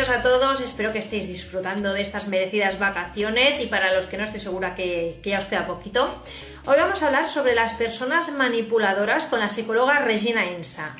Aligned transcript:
Bienvenidos 0.00 0.26
a 0.26 0.30
todos, 0.30 0.60
espero 0.62 0.92
que 0.92 0.98
estéis 0.98 1.28
disfrutando 1.28 1.92
de 1.92 2.00
estas 2.00 2.26
merecidas 2.26 2.78
vacaciones 2.78 3.62
y 3.62 3.66
para 3.66 3.92
los 3.92 4.06
que 4.06 4.16
no 4.16 4.24
estoy 4.24 4.40
segura 4.40 4.74
que, 4.74 5.20
ya 5.22 5.38
os 5.38 5.44
queda 5.44 5.66
poquito. 5.66 6.08
Hoy 6.64 6.76
vamos 6.78 7.02
a 7.02 7.08
hablar 7.08 7.26
sobre 7.26 7.54
las 7.54 7.74
personas 7.74 8.32
manipuladoras 8.32 9.26
con 9.26 9.40
la 9.40 9.50
psicóloga 9.50 9.98
Regina 9.98 10.46
Insa. 10.46 10.96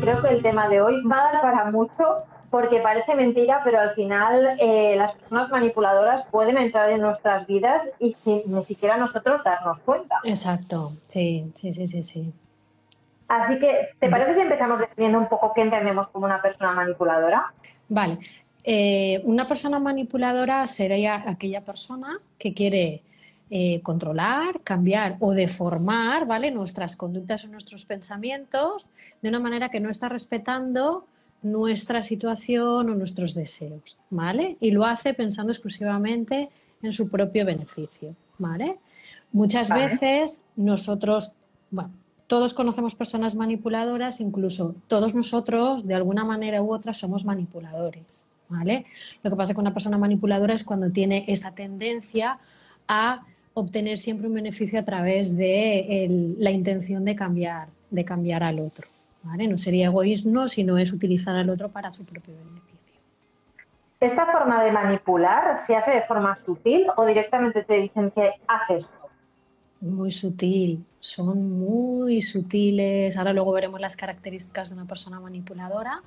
Creo 0.00 0.22
que 0.22 0.28
el 0.28 0.42
tema 0.42 0.68
de 0.68 0.82
hoy 0.82 1.02
va 1.02 1.18
a 1.18 1.32
dar 1.32 1.42
para 1.42 1.64
mucho 1.72 2.18
porque 2.48 2.78
parece 2.78 3.16
mentira, 3.16 3.62
pero 3.64 3.80
al 3.80 3.94
final 3.96 4.56
eh, 4.60 4.94
las 4.96 5.16
personas 5.16 5.50
manipuladoras 5.50 6.24
pueden 6.30 6.56
entrar 6.58 6.90
en 6.90 7.00
nuestras 7.00 7.44
vidas 7.48 7.82
y 7.98 8.14
sin 8.14 8.40
ni 8.54 8.62
siquiera 8.62 8.96
nosotros 8.98 9.42
darnos 9.42 9.80
cuenta. 9.80 10.20
Exacto, 10.22 10.92
sí, 11.08 11.50
sí, 11.56 11.72
sí, 11.72 11.88
sí, 11.88 12.04
sí. 12.04 12.32
Así 13.32 13.58
que, 13.58 13.88
¿te 13.98 14.10
parece 14.10 14.34
si 14.34 14.40
empezamos 14.40 14.78
definiendo 14.78 15.18
un 15.18 15.26
poco 15.26 15.54
qué 15.54 15.62
entendemos 15.62 16.06
como 16.08 16.26
una 16.26 16.42
persona 16.42 16.72
manipuladora? 16.72 17.54
Vale. 17.88 18.18
Eh, 18.62 19.22
una 19.24 19.46
persona 19.46 19.78
manipuladora 19.78 20.66
sería 20.66 21.24
aquella 21.26 21.62
persona 21.64 22.20
que 22.38 22.52
quiere 22.52 23.02
eh, 23.48 23.80
controlar, 23.82 24.60
cambiar 24.62 25.16
o 25.20 25.32
deformar 25.32 26.26
¿vale? 26.26 26.50
nuestras 26.50 26.94
conductas 26.94 27.46
o 27.46 27.48
nuestros 27.48 27.86
pensamientos 27.86 28.90
de 29.22 29.30
una 29.30 29.40
manera 29.40 29.70
que 29.70 29.80
no 29.80 29.88
está 29.88 30.10
respetando 30.10 31.06
nuestra 31.40 32.02
situación 32.02 32.90
o 32.90 32.94
nuestros 32.94 33.34
deseos, 33.34 33.98
¿vale? 34.10 34.58
Y 34.60 34.72
lo 34.72 34.84
hace 34.84 35.14
pensando 35.14 35.52
exclusivamente 35.52 36.50
en 36.82 36.92
su 36.92 37.08
propio 37.08 37.46
beneficio, 37.46 38.14
¿vale? 38.36 38.78
Muchas 39.32 39.70
veces 39.70 40.42
nosotros, 40.54 41.32
bueno, 41.70 41.92
todos 42.32 42.54
conocemos 42.54 42.94
personas 42.94 43.34
manipuladoras, 43.34 44.18
incluso 44.18 44.74
todos 44.86 45.14
nosotros, 45.14 45.86
de 45.86 45.94
alguna 45.94 46.24
manera 46.24 46.62
u 46.62 46.72
otra, 46.72 46.94
somos 46.94 47.26
manipuladores, 47.26 48.24
¿vale? 48.48 48.86
Lo 49.22 49.28
que 49.28 49.36
pasa 49.36 49.52
con 49.52 49.64
una 49.64 49.74
persona 49.74 49.98
manipuladora 49.98 50.54
es 50.54 50.64
cuando 50.64 50.90
tiene 50.90 51.26
esa 51.28 51.50
tendencia 51.50 52.38
a 52.88 53.20
obtener 53.52 53.98
siempre 53.98 54.28
un 54.28 54.32
beneficio 54.32 54.80
a 54.80 54.82
través 54.82 55.36
de 55.36 56.34
la 56.38 56.50
intención 56.50 57.04
de 57.04 57.14
cambiar, 57.14 57.68
de 57.90 58.02
cambiar 58.02 58.42
al 58.44 58.60
otro. 58.60 58.86
No 59.22 59.58
sería 59.58 59.88
egoísmo, 59.88 60.48
sino 60.48 60.78
es 60.78 60.90
utilizar 60.90 61.36
al 61.36 61.50
otro 61.50 61.68
para 61.68 61.92
su 61.92 62.02
propio 62.06 62.32
beneficio. 62.32 62.98
¿Esta 64.00 64.24
forma 64.24 64.64
de 64.64 64.72
manipular 64.72 65.66
se 65.66 65.76
hace 65.76 65.90
de 65.90 66.02
forma 66.04 66.38
sutil 66.46 66.86
o 66.96 67.04
directamente 67.04 67.62
te 67.62 67.74
dicen 67.74 68.10
que 68.10 68.30
haces? 68.48 68.86
Muy 69.82 70.12
sutil, 70.12 70.84
son 71.00 71.58
muy 71.58 72.22
sutiles. 72.22 73.16
Ahora 73.16 73.32
luego 73.32 73.50
veremos 73.50 73.80
las 73.80 73.96
características 73.96 74.70
de 74.70 74.76
una 74.76 74.86
persona 74.86 75.18
manipuladora. 75.18 76.00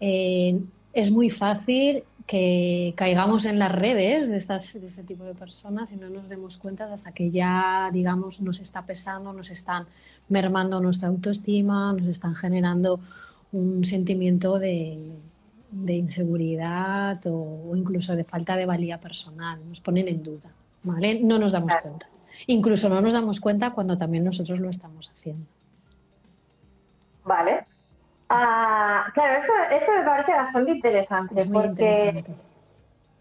Eh, 0.00 0.60
es 0.92 1.12
muy 1.12 1.30
fácil 1.30 2.02
que 2.26 2.92
caigamos 2.96 3.44
en 3.44 3.60
las 3.60 3.70
redes 3.70 4.28
de, 4.28 4.36
estas, 4.36 4.80
de 4.80 4.88
este 4.88 5.04
tipo 5.04 5.22
de 5.22 5.34
personas 5.34 5.92
y 5.92 5.96
no 5.96 6.10
nos 6.10 6.28
demos 6.28 6.58
cuenta 6.58 6.92
hasta 6.92 7.12
que 7.12 7.30
ya, 7.30 7.88
digamos, 7.92 8.40
nos 8.40 8.58
está 8.60 8.84
pesando, 8.84 9.32
nos 9.32 9.52
están 9.52 9.86
mermando 10.28 10.80
nuestra 10.80 11.06
autoestima, 11.06 11.92
nos 11.92 12.08
están 12.08 12.34
generando 12.34 12.98
un 13.52 13.84
sentimiento 13.84 14.58
de, 14.58 15.12
inseguridad 15.86 17.20
o, 17.26 17.76
incluso 17.76 18.16
de 18.16 18.24
falta 18.24 18.56
de 18.56 18.66
valía 18.66 18.98
personal, 18.98 19.60
nos 19.68 19.80
ponen 19.80 20.08
en 20.08 20.20
duda, 20.20 20.50
¿vale? 20.82 21.20
No 21.22 21.38
nos 21.38 21.52
damos 21.52 21.72
cuenta. 21.80 22.08
Incluso 22.46 22.88
no 22.88 23.00
nos 23.00 23.12
damos 23.12 23.40
cuenta 23.40 23.70
cuando 23.70 23.98
también 23.98 24.24
nosotros 24.24 24.60
lo 24.60 24.68
estamos 24.68 25.08
haciendo. 25.10 25.46
Vale. 27.24 27.66
Ah, 28.30 29.06
claro, 29.14 29.42
esto, 29.70 29.92
me 29.92 30.04
parece 30.04 30.32
bastante 30.32 30.70
interesante 30.72 31.46
porque 31.50 32.24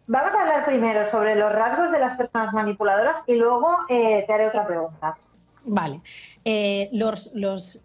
vamos 0.06 0.34
a 0.34 0.42
hablar 0.42 0.66
primero 0.66 1.06
sobre 1.08 1.36
los 1.36 1.52
rasgos 1.52 1.92
de 1.92 2.00
las 2.00 2.18
personas 2.18 2.54
manipuladoras 2.54 3.18
y 3.26 3.36
luego 3.36 3.78
eh, 3.88 4.24
te 4.28 4.34
haré 4.34 4.48
otra 4.48 4.68
pregunta. 4.68 5.18
Vale. 5.68 6.02
Eh, 6.46 6.90
los, 6.94 7.32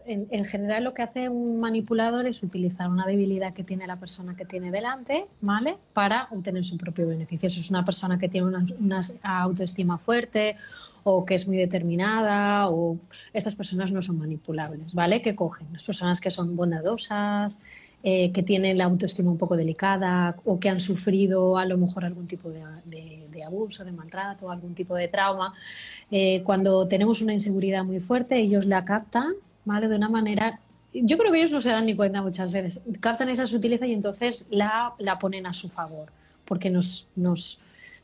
en, 0.07 0.45
general 0.45 0.85
lo 0.85 0.95
que 0.95 1.03
hace 1.03 1.29
un 1.29 1.59
manipulador 1.59 2.27
es 2.27 2.43
utilizar 2.45 2.89
una 2.89 3.07
debilidad 3.07 3.53
que 3.53 3.65
tiene 3.65 3.87
la 3.89 3.99
persona 3.99 4.37
que 4.37 4.45
tiene 4.45 4.71
delante, 4.71 5.27
¿vale? 5.41 5.77
Para 5.93 6.29
obtener 6.31 6.65
su 6.65 6.77
propio 6.79 7.09
beneficio. 7.09 7.49
Eso 7.49 7.59
es 7.59 7.71
una 7.71 7.85
persona 7.85 8.19
que 8.19 8.29
tiene 8.29 8.47
una 8.47 9.01
autoestima 9.25 9.99
fuerte 9.99 10.57
o 11.05 11.25
que 11.25 11.35
es 11.35 11.49
muy 11.49 11.57
determinada 11.57 12.69
o 12.69 12.97
estas 13.33 13.57
personas 13.57 13.91
no 13.91 14.01
son 14.01 14.19
manipulables, 14.19 14.95
¿vale? 14.95 15.21
Que 15.21 15.35
cogen 15.35 15.67
las 15.73 15.83
personas 15.83 16.21
que 16.21 16.31
son 16.31 16.55
bondadosas, 16.55 17.59
eh, 18.03 18.33
que 18.33 18.43
tienen 18.43 18.79
la 18.79 18.85
autoestima 18.85 19.31
un 19.31 19.39
poco 19.39 19.57
delicada 19.57 20.37
o 20.45 20.59
que 20.59 20.69
han 20.69 20.81
sufrido 20.81 21.57
a 21.57 21.65
lo 21.65 21.79
mejor 21.79 22.05
algún 22.05 22.27
tipo 22.27 22.51
de, 22.51 22.63
abuso, 23.45 23.85
de 23.85 23.93
maltrato, 23.93 24.51
algún 24.51 24.75
tipo 24.75 24.95
de 24.95 25.09
trauma. 25.09 25.55
Eh, 26.11 26.43
cuando 26.45 26.87
tenemos 26.89 27.23
una 27.23 27.33
inseguridad 27.33 27.85
muy 27.85 28.01
fuerte, 28.01 28.39
ellos 28.39 28.67
la 28.67 28.85
captan, 28.85 29.35
¿vale? 29.65 29.89
De 29.89 29.97
una 29.97 30.09
manera 30.09 30.61
yo 30.95 31.17
creo 31.17 31.33
que 31.33 31.39
ellos 31.39 31.53
no 31.53 31.61
se 31.61 31.71
dan 31.71 31.87
ni 31.87 31.97
cuenta 31.97 32.23
muchas 32.23 32.53
veces. 32.53 32.83
Captan 33.01 33.29
esa 33.29 33.47
sutileza 33.47 33.87
y 33.87 33.95
entonces 33.95 34.47
la, 34.51 34.95
la 34.99 35.19
ponen 35.19 35.47
a 35.47 35.53
su 35.53 35.69
favor, 35.69 36.13
porque 36.45 36.71
nos, 36.71 37.07
nos, 37.17 37.59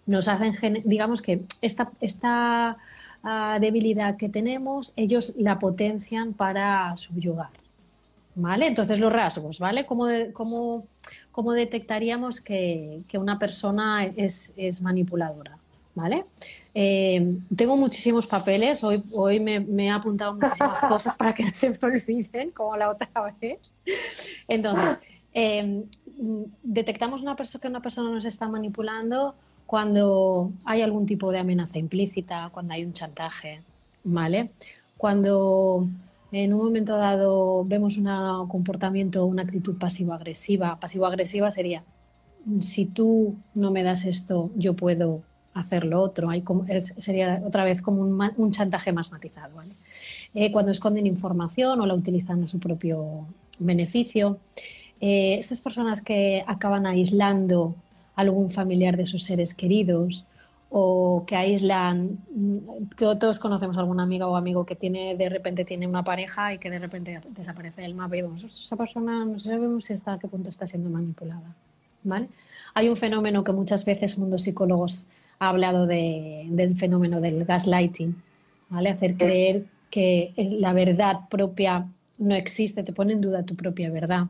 nos 0.07 0.29
hacen, 0.29 0.83
digamos 0.85 1.21
que 1.21 1.43
esta, 1.61 1.91
esta 2.01 2.79
ah, 3.23 3.59
debilidad 3.61 4.17
que 4.17 4.29
tenemos, 4.29 4.93
ellos 4.97 5.35
la 5.37 5.59
potencian 5.59 6.33
para 6.33 6.97
subyugar. 6.97 7.51
¿Vale? 8.41 8.69
Entonces 8.69 9.01
los 9.01 9.13
rasgos, 9.13 9.59
¿vale? 9.59 9.85
¿Cómo, 9.85 10.07
cómo, 11.33 11.53
detectaríamos 11.53 12.41
que, 12.41 13.03
una 13.15 13.37
persona 13.37 14.05
es, 14.05 14.81
manipuladora? 14.81 15.59
¿Vale? 15.97 16.25
Eh, 16.73 17.37
tengo 17.57 17.77
muchísimos 17.77 18.29
papeles, 18.29 18.85
hoy, 18.85 19.03
hoy 19.13 19.41
me, 19.41 19.67
he 19.85 19.91
apuntado 19.91 20.35
muchísimas 20.35 20.81
cosas 20.89 21.17
para 21.17 21.33
que 21.33 21.47
no 21.47 21.51
se 21.53 21.71
me 21.71 21.79
olviden, 21.83 22.53
como 22.53 22.77
la 22.77 22.91
otra 22.91 23.11
vez. 23.41 23.59
Entonces, 24.47 24.99
eh, 25.35 25.83
detectamos 26.63 27.21
una 27.21 27.35
persona, 27.35 27.61
que 27.61 27.69
una 27.69 27.83
persona 27.83 28.11
nos 28.11 28.25
está 28.25 28.47
manipulando 28.47 29.35
cuando 29.67 30.53
hay 30.65 30.83
algún 30.83 31.07
tipo 31.07 31.33
de 31.33 31.39
amenaza 31.39 31.79
implícita, 31.79 32.51
cuando 32.53 32.75
hay 32.75 32.85
un 32.85 32.93
chantaje, 32.93 33.63
¿vale? 34.05 34.51
Cuando 34.97 35.89
en 36.33 36.53
un 36.53 36.65
momento 36.65 36.97
dado 36.97 37.65
vemos 37.65 37.97
un 37.97 38.49
comportamiento, 38.49 39.25
una 39.25 39.43
actitud 39.43 39.79
pasivo-agresiva. 39.79 40.79
Pasivo-agresiva 40.79 41.51
sería, 41.51 41.83
si 42.61 42.87
tú 42.87 43.37
no 43.55 43.71
me 43.71 43.83
das 43.83 44.05
esto, 44.05 44.51
yo 44.57 44.75
puedo 44.75 45.23
hacer 45.55 45.85
lo 45.85 46.03
otro. 46.03 46.31
Sería 46.99 47.43
otra 47.45 47.65
vez 47.65 47.83
como 47.83 48.03
un, 48.03 48.53
chantaje 48.53 48.93
más 48.93 49.11
matizado. 49.11 49.57
¿vale? 49.57 49.75
Eh, 50.35 50.53
cuando 50.53 50.73
esconden 50.73 51.07
información 51.07 51.81
o 51.81 51.87
la 51.87 51.95
utilizan 51.95 52.45
a 52.45 52.49
su 52.49 52.59
propio 52.59 53.27
beneficio. 53.59 54.39
Eh, 55.01 55.37
estas 55.39 55.61
personas 55.61 56.01
que 56.01 56.45
acaban 56.47 56.87
aislando 56.87 57.75
algún 58.17 58.51
familiar 58.51 58.97
de 58.97 59.07
sus 59.07 59.23
seres 59.23 59.55
queridos 59.55 60.27
o 60.71 61.25
que 61.27 61.35
aíslan, 61.35 62.19
todos 62.99 63.39
conocemos 63.39 63.77
a 63.77 63.81
alguna 63.81 64.03
amiga 64.03 64.27
o 64.27 64.37
amigo 64.37 64.67
que 64.67 64.77
tiene 64.77 65.17
de 65.17 65.29
repente 65.29 65.65
tiene 65.65 65.87
una 65.87 66.05
pareja 66.05 66.53
y 66.53 66.59
que 66.59 66.69
de 66.69 66.79
repente 66.79 67.21
desaparece 67.31 67.85
el 67.85 67.95
mapa 67.95 68.17
y 68.17 68.23
vemos, 68.23 68.45
esa 68.45 68.77
persona 68.77 69.25
no 69.25 69.39
sabemos 69.39 69.87
si 69.87 69.95
está 69.95 70.15
a 70.15 70.19
qué 70.19 70.29
punto 70.29 70.51
está 70.51 70.67
siendo 70.67 70.91
manipulada. 70.91 71.55
¿vale? 72.05 72.29
Hay 72.75 72.89
un 72.89 72.97
fenómeno 72.97 73.45
que 73.45 73.53
muchas 73.53 73.85
veces 73.85 74.19
Mundo 74.19 74.39
Psicólogos 74.39 75.07
ha 75.39 75.49
hablado 75.49 75.87
del 75.87 76.77
fenómeno 76.77 77.21
del 77.21 77.45
gaslighting, 77.45 78.15
¿vale? 78.69 78.91
hacer 78.91 79.17
creer 79.17 79.65
que 79.91 80.35
la 80.37 80.75
verdad 80.75 81.29
propia 81.31 81.89
no 82.19 82.35
existe, 82.35 82.83
te 82.83 82.93
pone 82.93 83.15
en 83.15 83.21
duda 83.21 83.45
tu 83.45 83.57
propia 83.57 83.91
verdad. 83.91 84.27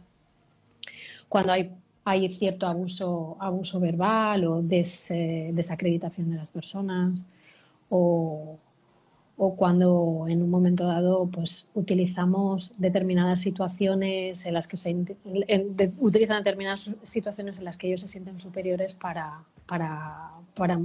Cuando 1.28 1.52
hay 1.52 1.72
hay 2.08 2.28
cierto 2.30 2.66
abuso, 2.66 3.36
abuso 3.38 3.78
verbal 3.80 4.44
o 4.46 4.64
eh, 4.70 5.50
desacreditación 5.52 6.30
de 6.30 6.36
las 6.36 6.50
personas 6.50 7.26
o, 7.90 8.58
cuando 9.56 10.26
en 10.28 10.42
un 10.42 10.50
momento 10.50 10.84
dado 10.84 11.26
pues 11.26 11.70
utilizamos 11.74 12.74
determinadas 12.76 13.40
situaciones 13.40 14.44
en 14.46 14.54
las 14.54 14.66
que 14.66 14.76
se 14.76 14.96
utilizan 15.98 16.42
determinadas 16.42 16.90
situaciones 17.04 17.58
en 17.58 17.64
las 17.64 17.76
que 17.76 17.86
ellos 17.86 18.00
se 18.00 18.08
sienten 18.08 18.40
superiores 18.40 18.94
para, 18.96 19.44
para, 19.66 20.32
para, 20.54 20.80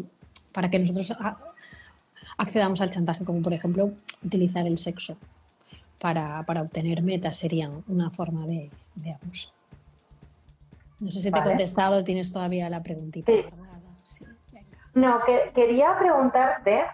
para 0.51 0.69
que 0.69 0.77
nosotros 0.77 1.15
accedamos 2.37 2.81
al 2.81 2.91
chantaje, 2.91 3.25
como 3.25 3.41
por 3.41 3.53
ejemplo 3.53 3.93
utilizar 4.23 4.67
el 4.67 4.77
sexo 4.77 5.17
para, 5.97 6.43
para 6.45 6.61
obtener 6.61 7.01
metas 7.01 7.37
sería 7.37 7.71
una 7.87 8.11
forma 8.11 8.45
de 8.45 8.69
abuso. 9.11 9.51
No 10.99 11.09
sé 11.09 11.19
si 11.19 11.31
te 11.31 11.39
he 11.39 11.43
contestado, 11.43 12.03
tienes 12.03 12.31
todavía 12.31 12.69
la 12.69 12.81
preguntita. 12.81 13.31
Sí. 13.31 13.45
No, 14.93 15.23
que, 15.25 15.51
quería 15.55 15.97
preguntarte 15.97 16.85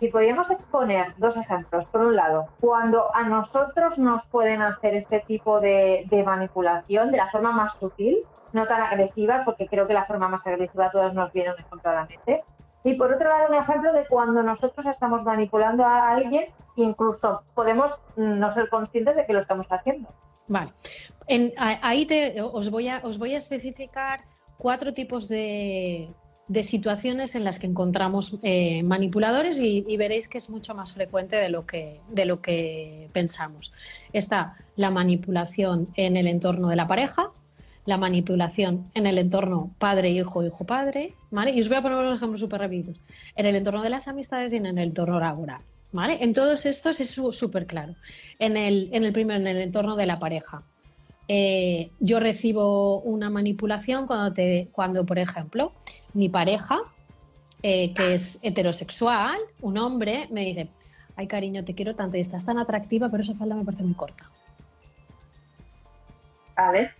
si 0.00 0.08
podíamos 0.08 0.50
exponer 0.50 1.14
dos 1.18 1.36
ejemplos. 1.36 1.86
Por 1.86 2.00
un 2.02 2.16
lado, 2.16 2.48
cuando 2.60 3.14
a 3.14 3.22
nosotros 3.22 3.98
nos 3.98 4.26
pueden 4.26 4.62
hacer 4.62 4.94
este 4.94 5.20
tipo 5.20 5.60
de, 5.60 6.06
manipulación 6.26 7.12
de 7.12 7.18
la 7.18 7.30
forma 7.30 7.52
más 7.52 7.74
sutil, 7.74 8.18
no 8.52 8.66
tan 8.66 8.82
agresiva, 8.82 9.42
porque 9.44 9.68
creo 9.68 9.86
que 9.86 9.94
la 9.94 10.06
forma 10.06 10.28
más 10.28 10.44
agresiva 10.44 10.86
a 10.86 10.90
todos 10.90 11.14
nos 11.14 11.32
viene 11.32 11.52
un 11.52 11.60
ejemplo 11.60 11.90
a 11.90 11.94
la 11.94 12.06
mente. 12.06 12.42
Y 12.82 12.94
por 12.94 13.12
otro 13.12 13.28
lado, 13.28 13.48
un 13.48 13.54
ejemplo 13.54 13.92
de 13.92 14.06
cuando 14.06 14.42
nosotros 14.42 14.84
estamos 14.86 15.22
manipulando 15.22 15.84
a 15.84 16.10
alguien, 16.10 16.46
incluso 16.74 17.42
podemos 17.54 18.00
no 18.16 18.52
ser 18.52 18.68
conscientes 18.70 19.14
de 19.14 19.26
que 19.26 19.34
lo 19.34 19.40
estamos 19.40 19.68
haciendo. 19.70 20.08
Vale. 20.48 20.72
ahí 21.56 22.06
te, 22.06 22.40
os, 22.40 22.70
voy 22.70 22.88
a, 22.88 23.00
os 23.04 23.18
voy 23.18 23.34
a 23.34 23.38
especificar 23.38 24.24
cuatro 24.56 24.92
tipos 24.92 25.28
de, 25.28 26.08
de 26.50 26.64
situaciones 26.64 27.36
en 27.36 27.44
las 27.44 27.60
que 27.60 27.68
encontramos 27.68 28.36
eh, 28.42 28.82
manipuladores 28.82 29.56
y, 29.60 29.96
veréis 29.96 30.26
que 30.26 30.38
es 30.38 30.50
mucho 30.50 30.74
más 30.74 30.92
frecuente 30.92 31.36
de 31.36 31.48
lo, 31.48 31.64
que, 31.64 32.00
de 32.08 32.24
lo 32.24 32.42
que 32.42 33.08
pensamos. 33.12 33.72
Está 34.12 34.56
la 34.74 34.90
manipulación 34.90 35.90
en 35.94 36.16
el 36.16 36.26
entorno 36.26 36.66
de 36.66 36.74
la 36.74 36.88
pareja, 36.88 37.30
la 37.86 37.98
manipulación 37.98 38.90
en 38.94 39.06
el 39.06 39.18
entorno 39.18 39.70
padre-hijo, 39.78 40.44
hijo-padre, 40.44 41.14
¿vale? 41.30 41.52
Y 41.52 41.60
os 41.60 41.68
voy 41.68 41.76
a 41.76 41.82
poner 41.82 41.98
unos 41.98 42.16
ejemplos 42.16 42.40
súper 42.40 42.62
rápidos. 42.62 43.00
En 43.36 43.46
el 43.46 43.54
entorno 43.54 43.82
de 43.84 43.90
las 43.90 44.08
amistades 44.08 44.52
y 44.52 44.56
en 44.56 44.66
el 44.66 44.78
entorno 44.78 45.20
laboral, 45.20 45.62
¿vale? 45.92 46.18
En 46.22 46.32
todos 46.32 46.66
estos 46.66 47.00
es 47.00 47.10
súper 47.10 47.66
claro. 47.66 47.94
En 48.38 48.56
el, 48.56 48.90
en 48.92 49.04
el 49.04 49.12
primero, 49.12 49.40
en 49.40 49.46
el 49.46 49.58
entorno 49.58 49.96
de 49.96 50.06
la 50.06 50.18
pareja. 50.18 50.62
Eh, 51.28 51.92
yo 52.00 52.18
recibo 52.18 53.00
una 53.02 53.30
manipulación 53.30 54.06
cuando, 54.06 54.32
te, 54.32 54.68
cuando 54.72 55.06
por 55.06 55.18
ejemplo, 55.18 55.72
mi 56.12 56.28
pareja, 56.28 56.78
eh, 57.62 57.94
que 57.94 58.14
es 58.14 58.38
heterosexual, 58.42 59.38
un 59.60 59.78
hombre, 59.78 60.26
me 60.32 60.44
dice, 60.44 60.70
ay 61.14 61.28
cariño, 61.28 61.64
te 61.64 61.74
quiero 61.74 61.94
tanto 61.94 62.16
y 62.16 62.20
estás 62.20 62.44
tan 62.44 62.58
atractiva, 62.58 63.08
pero 63.10 63.22
esa 63.22 63.34
falda 63.34 63.54
me 63.54 63.64
parece 63.64 63.84
muy 63.84 63.94
corta. 63.94 64.28
A 66.56 66.72
ver. 66.72 66.90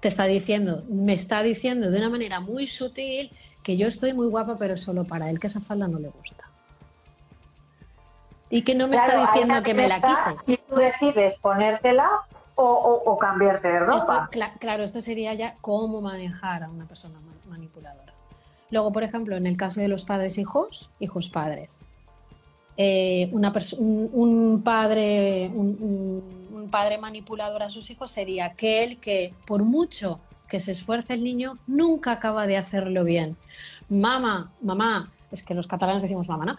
Te 0.00 0.08
está 0.08 0.24
diciendo, 0.24 0.84
me 0.88 1.12
está 1.12 1.42
diciendo 1.42 1.90
de 1.90 1.98
una 1.98 2.08
manera 2.08 2.40
muy 2.40 2.66
sutil 2.66 3.30
que 3.62 3.76
yo 3.76 3.86
estoy 3.86 4.12
muy 4.14 4.28
guapa, 4.28 4.56
pero 4.58 4.76
solo 4.76 5.04
para 5.04 5.30
él, 5.30 5.38
que 5.38 5.46
esa 5.46 5.60
falda 5.60 5.86
no 5.86 5.98
le 5.98 6.08
gusta. 6.08 6.51
Y 8.52 8.62
que 8.62 8.74
no 8.74 8.86
me 8.86 8.96
está 8.96 9.18
diciendo 9.18 9.62
que 9.62 9.72
me 9.72 9.88
la 9.88 9.96
quite. 9.96 10.44
Si 10.46 10.56
tú 10.68 10.76
decides 10.76 11.38
ponértela, 11.40 12.08
o, 12.54 13.18
cambiarte 13.18 13.68
de 13.68 13.80
ropa. 13.80 14.28
claro, 14.58 14.84
esto 14.84 15.00
sería 15.00 15.34
ya 15.34 15.56
cómo 15.60 16.00
manejar 16.00 16.62
a 16.62 16.70
una 16.70 16.86
persona 16.86 17.18
manipuladora. 17.48 18.12
Luego, 18.70 18.92
por 18.92 19.02
ejemplo, 19.02 19.36
en 19.36 19.46
el 19.46 19.56
caso 19.56 19.80
de 19.80 19.88
los 19.88 20.04
padres 20.04 20.38
hijos, 20.38 20.90
hijos 20.98 21.30
padres. 21.30 21.80
Eh, 22.76 23.28
una 23.32 23.52
un, 23.78 24.62
padre, 24.64 25.50
un, 25.54 26.68
padre 26.70 26.96
manipulador 26.96 27.62
a 27.62 27.70
sus 27.70 27.90
hijos 27.90 28.10
sería 28.10 28.46
aquel 28.46 28.98
que, 28.98 29.34
por 29.46 29.62
mucho 29.62 30.20
que 30.48 30.58
se 30.60 30.72
esfuerce 30.72 31.12
el 31.14 31.22
niño, 31.22 31.58
nunca 31.66 32.12
acaba 32.12 32.46
de 32.46 32.56
hacerlo 32.56 33.04
bien. 33.04 33.36
Mamá, 33.88 34.52
mamá, 34.60 35.10
es 35.32 35.42
que 35.42 35.54
los 35.54 35.66
catalanes 35.66 36.02
decimos 36.02 36.28
mamá, 36.28 36.44
¿no? 36.44 36.56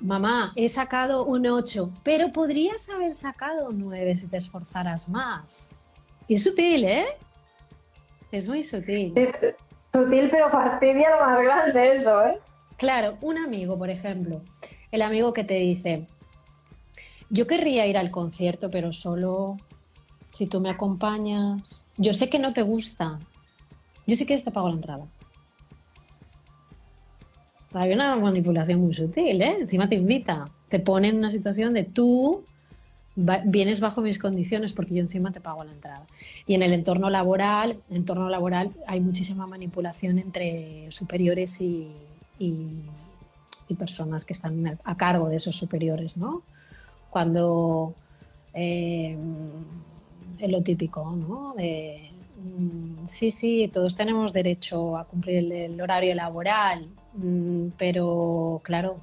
mamá, 0.00 0.52
he 0.56 0.68
sacado 0.68 1.24
un 1.24 1.46
8, 1.46 1.90
pero 2.02 2.32
podrías 2.32 2.88
haber 2.88 3.14
sacado 3.14 3.68
un 3.68 3.80
9 3.80 4.16
si 4.16 4.26
te 4.26 4.36
esforzaras 4.36 5.08
más. 5.08 5.70
Y 6.28 6.34
es 6.34 6.44
sutil, 6.44 6.84
¿eh? 6.84 7.06
Es 8.30 8.48
muy 8.48 8.62
sutil. 8.62 9.12
Es 9.16 9.30
sutil, 9.92 10.30
pero 10.30 10.50
fastidia 10.50 11.10
lo 11.10 11.20
más 11.20 11.40
grande 11.42 11.96
eso, 11.96 12.24
¿eh? 12.24 12.38
Claro, 12.76 13.18
un 13.20 13.38
amigo, 13.38 13.78
por 13.78 13.90
ejemplo, 13.90 14.42
el 14.90 15.02
amigo 15.02 15.32
que 15.32 15.44
te 15.44 15.54
dice, 15.54 16.06
yo 17.28 17.46
querría 17.46 17.86
ir 17.86 17.98
al 17.98 18.10
concierto, 18.10 18.70
pero 18.70 18.92
solo 18.92 19.56
si 20.32 20.46
tú 20.46 20.60
me 20.60 20.70
acompañas. 20.70 21.86
Yo 21.96 22.14
sé 22.14 22.28
que 22.28 22.38
no 22.38 22.52
te 22.52 22.62
gusta. 22.62 23.18
Yo 24.06 24.16
sí 24.16 24.26
que 24.26 24.38
te 24.38 24.50
pago 24.50 24.68
la 24.68 24.74
entrada. 24.74 25.06
Hay 27.74 27.92
una 27.92 28.16
manipulación 28.16 28.80
muy 28.80 28.94
sutil, 28.94 29.40
¿eh? 29.40 29.56
Encima 29.60 29.88
te 29.88 29.94
invita, 29.94 30.48
te 30.68 30.78
pone 30.78 31.08
en 31.08 31.16
una 31.16 31.30
situación 31.30 31.72
de 31.72 31.84
tú 31.84 32.44
vienes 33.14 33.80
bajo 33.80 34.00
mis 34.00 34.18
condiciones 34.18 34.72
porque 34.72 34.94
yo 34.94 35.00
encima 35.00 35.32
te 35.32 35.40
pago 35.40 35.64
la 35.64 35.72
entrada. 35.72 36.06
Y 36.46 36.54
en 36.54 36.62
el 36.62 36.72
entorno 36.72 37.10
laboral, 37.10 37.78
entorno 37.90 38.28
laboral 38.28 38.72
hay 38.86 39.00
muchísima 39.00 39.46
manipulación 39.46 40.18
entre 40.18 40.90
superiores 40.90 41.60
y, 41.60 41.88
personas 43.78 44.26
que 44.26 44.34
están 44.34 44.78
a 44.84 44.96
cargo 44.98 45.30
de 45.30 45.36
esos 45.36 45.56
superiores, 45.56 46.18
¿no? 46.18 46.42
Cuando 47.08 47.94
eh, 48.52 49.16
es 50.38 50.50
lo 50.50 50.62
típico, 50.62 51.10
¿no? 51.16 51.54
Mm, 51.56 53.06
sí, 53.06 53.30
sí, 53.30 53.70
todos 53.72 53.94
tenemos 53.94 54.34
derecho 54.34 54.98
a 54.98 55.06
cumplir 55.06 55.50
el 55.50 55.80
horario 55.80 56.14
laboral, 56.14 56.86
pero 57.78 58.60
claro, 58.64 58.98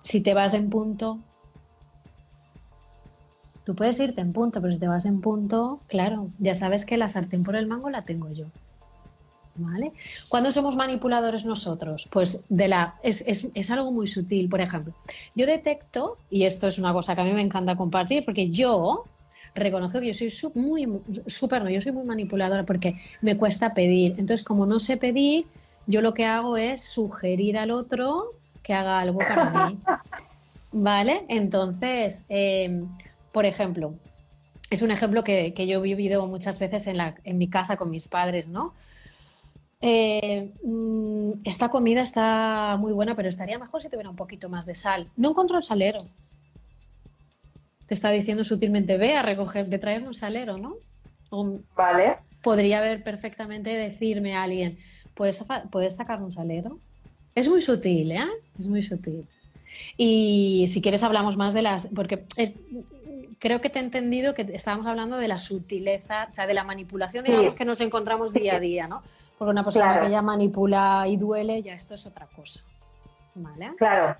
si, 0.00 0.20
te 0.20 0.34
vas 0.34 0.54
en 0.54 0.70
punto, 0.70 1.18
tú 3.64 3.74
puedes 3.74 3.98
irte 3.98 4.20
en 4.20 4.32
punto, 4.32 4.60
pero 4.60 4.72
si 4.72 4.78
te 4.78 4.88
vas 4.88 5.04
en 5.06 5.20
punto, 5.20 5.80
claro, 5.88 6.30
ya 6.38 6.54
sabes 6.54 6.84
que 6.86 6.96
la 6.96 7.08
sartén 7.08 7.42
por 7.42 7.56
el 7.56 7.66
mango 7.66 7.90
la 7.90 8.02
tengo 8.02 8.30
yo. 8.32 8.46
¿Vale? 9.58 9.92
¿Cuándo 10.28 10.52
somos 10.52 10.76
manipuladores 10.76 11.46
nosotros? 11.46 12.06
Pues 12.10 12.44
de 12.50 12.68
la, 12.68 12.96
es, 13.02 13.24
es, 13.26 13.70
algo 13.70 13.90
muy 13.90 14.06
sutil. 14.06 14.50
Por 14.50 14.60
ejemplo, 14.60 14.92
yo 15.34 15.46
detecto, 15.46 16.18
y 16.30 16.44
esto 16.44 16.68
es 16.68 16.78
una 16.78 16.92
cosa 16.92 17.14
que 17.14 17.22
a 17.22 17.24
mí 17.24 17.32
me 17.32 17.40
encanta 17.40 17.74
compartir, 17.74 18.22
porque 18.22 18.50
yo 18.50 19.04
reconozco 19.54 19.98
que 19.98 20.12
yo 20.12 20.14
soy 20.14 20.30
muy, 20.54 20.86
súper, 21.26 21.64
no, 21.64 21.70
yo 21.70 21.80
soy 21.80 21.92
muy 21.92 22.04
manipuladora 22.04 22.64
porque 22.64 22.96
me 23.22 23.38
cuesta 23.38 23.72
pedir. 23.72 24.12
Entonces, 24.18 24.44
como 24.44 24.66
no 24.66 24.78
sé 24.78 24.98
pedir, 24.98 25.46
yo 25.86 26.00
lo 26.00 26.14
que 26.14 26.26
hago 26.26 26.56
es 26.56 26.82
sugerir 26.82 27.58
al 27.58 27.70
otro 27.70 28.32
que 28.62 28.74
haga 28.74 29.00
algo 29.00 29.18
para 29.18 29.68
mí. 29.68 29.78
¿Vale? 30.72 31.24
Entonces, 31.28 32.24
em, 32.28 32.88
por 33.32 33.46
ejemplo, 33.46 33.94
es 34.70 34.82
un 34.82 34.90
ejemplo 34.90 35.22
que, 35.22 35.52
yo 35.66 35.78
he 35.78 35.82
vivido 35.82 36.26
muchas 36.26 36.58
veces 36.58 36.86
en, 36.86 36.96
la, 36.96 37.14
en, 37.24 37.38
mi 37.38 37.48
casa 37.48 37.76
con 37.76 37.90
mis 37.90 38.08
padres, 38.08 38.48
¿no? 38.48 38.74
Eh, 39.80 40.52
mm, 40.64 41.32
esta 41.44 41.68
comida 41.68 42.02
está 42.02 42.76
muy 42.78 42.92
buena, 42.92 43.14
pero 43.14 43.28
estaría 43.28 43.58
mejor 43.58 43.82
si 43.82 43.88
tuviera 43.88 44.10
un 44.10 44.16
poquito 44.16 44.48
más 44.48 44.66
de 44.66 44.74
sal. 44.74 45.08
No 45.16 45.30
encuentro 45.30 45.56
el 45.56 45.62
salero. 45.62 45.98
Te 47.86 47.94
está 47.94 48.10
diciendo 48.10 48.42
sutilmente, 48.42 48.98
ve 48.98 49.14
a 49.14 49.22
recoger, 49.22 49.68
de 49.68 49.78
traer 49.78 50.02
un 50.02 50.14
salero, 50.14 50.58
¿no? 50.58 50.76
vale. 51.76 52.16
Podría 52.42 52.78
haber 52.78 53.02
perfectamente 53.02 53.70
decirme 53.70 54.34
a 54.34 54.44
alguien, 54.44 54.78
puedes, 55.16 55.44
puedes 55.70 55.96
sacar 55.96 56.22
un 56.22 56.30
salero. 56.30 56.78
Es 57.34 57.48
muy 57.48 57.60
sutil, 57.60 58.12
¿eh? 58.12 58.26
Es 58.58 58.68
muy 58.68 58.82
sutil. 58.82 59.26
Y 59.96 60.66
si 60.68 60.80
quieres 60.80 61.02
hablamos 61.02 61.36
más 61.36 61.52
de 61.52 61.62
las, 61.62 61.88
porque 61.94 62.24
creo 63.38 63.60
que 63.60 63.68
te 63.68 63.78
he 63.78 63.82
entendido 63.82 64.34
que 64.34 64.42
estábamos 64.54 64.86
hablando 64.86 65.16
de 65.16 65.28
la 65.28 65.38
sutileza, 65.38 66.28
o 66.30 66.32
sea, 66.32 66.46
de 66.46 66.54
la 66.54 66.64
manipulación, 66.64 67.24
digamos, 67.24 67.54
que 67.54 67.64
nos 67.64 67.80
encontramos 67.80 68.32
día 68.32 68.56
a 68.56 68.60
día, 68.60 68.86
¿no? 68.86 69.02
Porque 69.38 69.50
una 69.50 69.64
persona 69.64 70.00
que 70.00 70.10
ya 70.10 70.22
manipula 70.22 71.04
y 71.08 71.16
duele, 71.16 71.62
ya 71.62 71.74
esto 71.74 71.94
es 71.94 72.06
otra 72.06 72.26
cosa. 72.26 72.60
¿Vale? 73.34 73.72
Claro. 73.76 74.16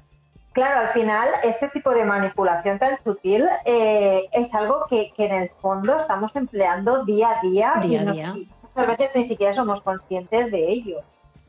Claro, 0.53 0.89
al 0.89 0.93
final, 0.95 1.29
este 1.45 1.69
tipo 1.69 1.91
de 1.91 2.05
manipulación 2.05 2.79
tan 2.79 2.99
sutil 3.03 3.47
eh, 3.67 4.27
es 4.33 4.55
algo 4.55 4.87
que, 4.89 5.13
en 5.19 5.35
el 5.35 5.51
fondo 5.61 5.99
estamos 5.99 6.35
empleando 6.35 7.05
día 7.05 7.29
a 7.31 7.41
día. 7.43 7.75
Día 7.83 8.01
a 8.01 8.13
día 8.13 8.37
muchas 8.77 8.99
veces 8.99 9.11
ni 9.15 9.25
siquiera 9.25 9.55
somos 9.55 9.83
conscientes 9.83 10.51
de 10.51 10.73
ello. 10.73 11.01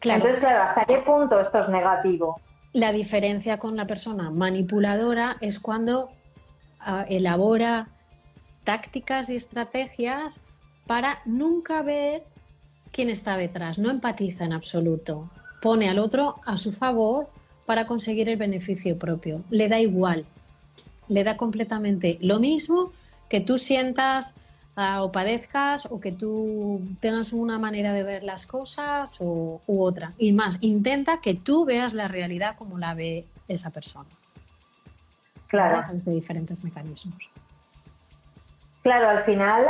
Entonces, 0.02 0.40
claro, 0.40 0.64
¿hasta 0.64 0.86
qué 0.86 0.98
punto 1.00 1.40
esto 1.40 1.60
es 1.60 1.70
negativo? 1.70 2.40
La 2.74 2.92
diferencia 2.92 3.58
con 3.58 3.76
la 3.76 3.88
persona 3.88 4.30
manipuladora 4.30 5.38
es 5.42 5.60
cuando 5.60 6.10
ah, 6.80 7.06
elabora 7.10 7.90
tácticas 8.64 9.30
y 9.30 9.36
estrategias 9.36 10.40
para 10.86 11.20
nunca 11.26 11.82
ver 11.82 12.24
quién 12.92 13.10
está 13.10 13.38
detrás, 13.38 13.78
no 13.80 13.90
empatiza 13.90 14.46
en 14.46 14.54
absoluto, 14.54 15.30
pone 15.62 15.90
al 15.90 16.00
otro 16.00 16.36
a 16.46 16.58
su 16.58 16.72
favor 16.72 17.30
para 17.66 17.88
conseguir 17.88 18.30
el 18.30 18.38
beneficio 18.38 18.98
propio. 18.98 19.44
Le 19.50 19.68
da 19.68 19.80
igual, 19.80 20.26
le 21.08 21.24
da 21.24 21.36
completamente 21.38 22.18
lo 22.22 22.40
mismo 22.40 22.92
que 23.30 23.42
tú 23.42 23.58
sientas 23.58 24.36
ah, 24.78 25.04
o 25.04 25.12
padezcas 25.12 25.86
o 25.88 26.00
que 26.00 26.14
tú 26.14 26.82
tengas 27.02 27.34
una 27.34 27.60
manera 27.60 27.92
de 27.92 28.04
ver 28.04 28.24
las 28.24 28.48
cosas 28.48 29.18
u 29.20 29.60
otra. 29.68 30.14
Y 30.18 30.32
más, 30.32 30.58
intenta 30.62 31.20
que 31.20 31.34
tú 31.34 31.66
veas 31.66 31.94
la 31.94 32.08
realidad 32.08 32.56
como 32.56 32.78
la 32.78 32.94
ve 32.94 33.26
esa 33.50 33.70
persona. 33.72 34.10
Claro. 35.48 35.78
A 35.80 35.94
de 35.94 36.12
diferentes 36.12 36.64
mecanismos. 36.64 37.30
Claro, 38.88 39.10
al 39.10 39.26
final, 39.26 39.66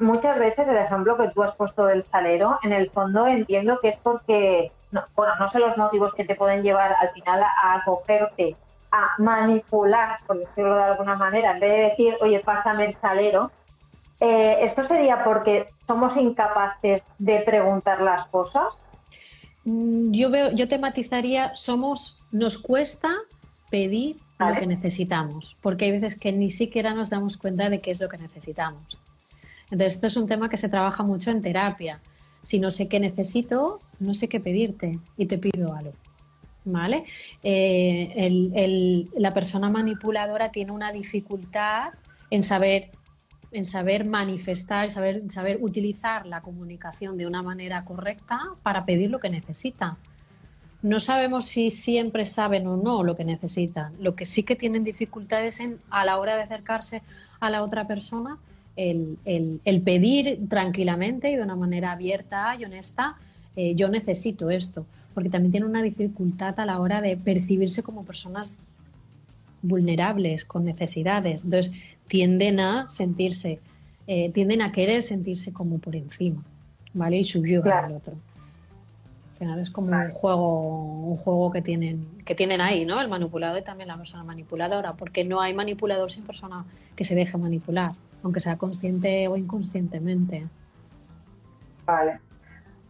muchas 0.00 0.38
veces 0.38 0.68
el 0.68 0.76
ejemplo 0.76 1.16
que 1.16 1.28
tú 1.28 1.42
has 1.42 1.54
puesto 1.54 1.86
del 1.86 2.02
salero, 2.02 2.58
en 2.62 2.74
el 2.74 2.90
fondo 2.90 3.26
entiendo 3.26 3.80
que 3.80 3.88
es 3.88 3.96
porque, 4.02 4.70
bueno, 5.16 5.32
no 5.40 5.48
sé 5.48 5.58
los 5.60 5.78
motivos 5.78 6.12
que 6.12 6.26
te 6.26 6.34
pueden 6.34 6.62
llevar 6.62 6.94
al 7.00 7.10
final 7.12 7.42
a 7.42 7.74
acogerte, 7.76 8.54
a 8.92 9.14
manipular, 9.16 10.18
por 10.26 10.38
decirlo 10.38 10.76
de 10.76 10.82
alguna 10.82 11.16
manera, 11.16 11.52
en 11.52 11.60
vez 11.60 11.70
de 11.70 11.82
decir, 11.84 12.16
oye, 12.20 12.40
pásame 12.40 12.84
el 12.86 12.96
salero. 13.00 13.50
Eh, 14.20 14.58
¿Esto 14.62 14.82
sería 14.84 15.24
porque 15.24 15.68
somos 15.86 16.16
incapaces 16.16 17.02
de 17.18 17.40
preguntar 17.40 18.00
las 18.00 18.24
cosas? 18.26 18.68
Mm, 19.64 20.12
yo 20.12 20.30
veo, 20.30 20.52
yo 20.52 20.68
tematizaría, 20.68 21.54
somos, 21.56 22.18
nos 22.30 22.58
cuesta 22.58 23.10
pedir 23.70 24.16
lo 24.38 24.54
que 24.54 24.66
necesitamos, 24.66 25.56
porque 25.62 25.86
hay 25.86 25.92
veces 25.92 26.18
que 26.18 26.32
ni 26.32 26.50
siquiera 26.50 26.92
nos 26.92 27.10
damos 27.10 27.36
cuenta 27.36 27.68
de 27.70 27.80
qué 27.80 27.90
es 27.90 28.00
lo 28.00 28.08
que 28.08 28.18
necesitamos. 28.18 28.98
Entonces, 29.70 29.94
esto 29.94 30.06
es 30.06 30.16
un 30.16 30.26
tema 30.28 30.48
que 30.48 30.56
se 30.56 30.68
trabaja 30.68 31.02
mucho 31.02 31.30
en 31.30 31.42
terapia. 31.42 32.00
Si 32.42 32.58
no 32.58 32.70
sé 32.70 32.88
qué 32.88 33.00
necesito, 33.00 33.80
no 33.98 34.12
sé 34.12 34.28
qué 34.28 34.38
pedirte 34.38 34.98
y 35.16 35.26
te 35.26 35.38
pido 35.38 35.74
algo. 35.74 35.94
¿Vale? 36.66 37.04
Eh, 37.42 39.06
la 39.16 39.34
persona 39.34 39.68
manipuladora 39.70 40.50
tiene 40.50 40.72
una 40.72 40.92
dificultad 40.92 41.92
en 42.30 42.42
saber, 42.42 42.90
en 43.54 43.66
saber 43.66 44.04
manifestar, 44.04 44.90
saber, 44.90 45.22
saber 45.30 45.58
utilizar 45.60 46.26
la 46.26 46.42
comunicación 46.42 47.16
de 47.16 47.26
una 47.26 47.42
manera 47.42 47.84
correcta 47.84 48.40
para 48.62 48.84
pedir 48.84 49.10
lo 49.10 49.20
que 49.20 49.30
necesita 49.30 49.96
no 50.84 51.00
sabemos 51.00 51.46
si 51.46 51.70
siempre 51.70 52.26
saben 52.26 52.66
o 52.66 52.76
no 52.76 53.02
lo 53.04 53.16
que 53.16 53.24
necesitan. 53.24 53.94
Lo 54.00 54.14
que 54.14 54.26
sí 54.26 54.42
que 54.42 54.54
tienen 54.54 54.84
dificultades 54.84 55.58
en, 55.60 55.78
a 55.88 56.04
la 56.04 56.18
hora 56.18 56.36
de 56.36 56.42
acercarse 56.42 57.00
a 57.40 57.48
la 57.48 57.62
otra 57.62 57.86
persona, 57.86 58.36
el, 58.76 59.18
pedir 59.82 60.46
tranquilamente 60.46 61.30
y 61.30 61.36
de 61.36 61.42
una 61.42 61.56
manera 61.56 61.92
abierta 61.92 62.54
y 62.60 62.66
honesta, 62.66 63.16
eh, 63.56 63.74
yo 63.74 63.88
necesito 63.88 64.50
esto, 64.50 64.84
porque 65.14 65.30
también 65.30 65.52
tienen 65.52 65.70
una 65.70 65.80
dificultad 65.80 66.60
a 66.60 66.66
la 66.66 66.78
hora 66.78 67.00
de 67.00 67.16
percibirse 67.16 67.82
como 67.82 68.04
personas 68.04 68.54
vulnerables, 69.62 70.44
con 70.44 70.66
necesidades. 70.66 71.44
Entonces, 71.44 71.72
tienden 72.06 72.60
a 72.60 72.88
sentirse, 72.88 73.60
eh, 74.06 74.30
tienden 74.32 74.62
a 74.62 74.72
querer 74.72 75.02
sentirse 75.02 75.52
como 75.52 75.78
por 75.78 75.96
encima, 75.96 76.42
¿vale? 76.92 77.18
Y 77.18 77.24
subyugan 77.24 77.84
al 77.84 77.92
otro. 77.92 78.14
Al 79.32 79.38
final 79.38 79.58
es 79.58 79.70
como 79.70 79.88
un 79.88 80.10
juego, 80.10 81.08
un 81.08 81.16
juego 81.16 81.50
que 81.50 81.60
tienen, 81.60 82.06
que 82.24 82.34
tienen 82.34 82.60
ahí, 82.60 82.84
¿no? 82.84 83.00
El 83.00 83.08
manipulado 83.08 83.58
y 83.58 83.62
también 83.62 83.88
la 83.88 83.96
persona 83.96 84.22
manipuladora, 84.22 84.92
porque 84.92 85.24
no 85.24 85.40
hay 85.40 85.54
manipulador 85.54 86.12
sin 86.12 86.24
persona 86.24 86.64
que 86.94 87.04
se 87.04 87.14
deje 87.14 87.36
manipular, 87.36 87.92
aunque 88.22 88.40
sea 88.40 88.56
consciente 88.56 89.26
o 89.26 89.36
inconscientemente. 89.36 90.46
Vale. 91.84 92.20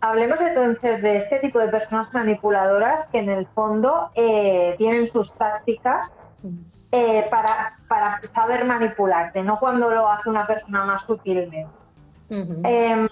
Hablemos 0.00 0.38
entonces 0.42 1.00
de 1.00 1.16
este 1.16 1.38
tipo 1.38 1.59
de 1.59 1.68
personas 1.68 2.12
manipuladoras 2.12 3.06
que 3.06 3.21
en 3.21 3.30
el 3.30 3.47
fondo 3.47 4.11
eh, 4.14 4.75
tienen 4.76 5.09
sus 5.09 5.33
tácticas 5.33 6.12
eh, 6.92 7.26
para, 7.30 7.78
para, 7.88 8.20
saber 8.34 8.64
manipularte, 8.64 9.42
no 9.42 9.58
cuando 9.58 9.90
lo 9.90 10.08
hace 10.08 10.28
una 10.28 10.46
persona 10.46 10.84
más 10.84 11.02
sutilmente. 11.04 11.66
Em, 12.30 13.08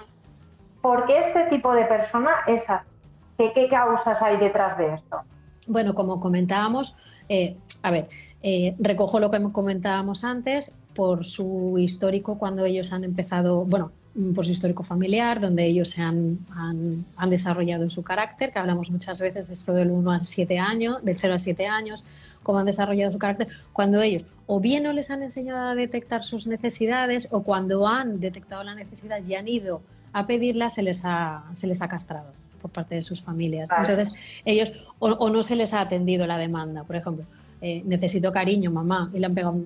¿Por 0.81 1.07
qué 1.07 1.21
este 1.21 1.47
tipo 1.51 1.73
de 1.75 1.85
persona 1.85 2.31
es 2.47 2.69
así? 2.69 2.89
¿Qué, 3.37 3.69
causas 3.69 4.21
hay 4.23 4.37
detrás 4.37 4.77
de 4.79 4.95
esto? 4.95 5.21
Bueno, 5.67 5.95
como 5.95 6.21
comentábamos, 6.21 6.97
eh, 7.29 7.57
a 7.83 7.91
ver, 7.91 8.09
eh, 8.43 8.75
recojo 8.79 9.21
lo 9.21 9.31
que 9.31 9.41
comentábamos 9.53 10.25
antes 10.25 10.73
por 10.95 11.25
su 11.25 11.77
histórico 11.79 12.39
cuando 12.39 12.65
ellos 12.65 12.93
han 12.93 13.05
empezado, 13.05 13.65
bueno, 13.65 13.93
por 14.35 14.45
su 14.45 14.53
histórico 14.53 14.83
familiar, 14.83 15.41
donde 15.41 15.65
ellos 15.65 15.91
se 15.91 16.03
han, 16.03 16.39
han, 16.55 17.31
desarrollado 17.31 17.89
su 17.89 18.03
carácter, 18.03 18.53
que 18.53 18.59
hablamos 18.59 18.91
muchas 18.91 19.21
veces 19.21 19.49
de 19.49 19.55
esto 19.55 19.73
del 19.73 19.91
1 19.91 20.11
a 20.11 20.25
7 20.25 20.59
años, 20.59 21.03
del 21.03 21.17
0 21.17 21.35
a 21.35 21.39
7 21.39 21.67
años, 21.67 22.05
cómo 22.43 22.59
han 22.59 22.67
desarrollado 22.67 23.13
su 23.13 23.19
carácter, 23.19 23.49
cuando 23.73 24.01
ellos 24.03 24.27
o 24.47 24.61
bien 24.61 24.83
no 24.83 24.93
les 24.93 25.11
han 25.11 25.23
enseñado 25.23 25.71
a 25.71 25.75
detectar 25.75 26.25
sus 26.25 26.47
necesidades 26.47 27.29
o 27.31 27.43
cuando 27.43 27.87
han 27.87 28.21
detectado 28.21 28.63
la 28.65 28.75
necesidad 28.75 29.25
y 29.25 29.35
han 29.35 29.49
ido 29.49 29.81
a 30.13 30.27
pedirla, 30.27 30.69
se 30.69 30.83
les 30.83 31.03
ha, 31.05 31.45
se 31.55 31.67
les 31.67 31.81
ha 31.81 31.89
castrado 31.89 32.27
por 32.61 32.71
parte 32.71 32.95
de 32.95 33.03
sus 33.03 33.23
familias. 33.23 33.69
Entonces, 33.77 34.13
ellos 34.45 34.73
o, 34.99 35.31
no 35.31 35.43
se 35.43 35.57
les 35.57 35.73
ha 35.75 35.81
atendido 35.81 36.27
la 36.27 36.39
demanda, 36.39 36.85
por 36.85 36.97
ejemplo, 36.97 37.25
eh, 37.61 37.83
necesito 37.85 38.33
cariño, 38.33 38.71
mamá, 38.71 39.11
y 39.13 39.19
le 39.19 39.27
han 39.27 39.35
pegado, 39.35 39.57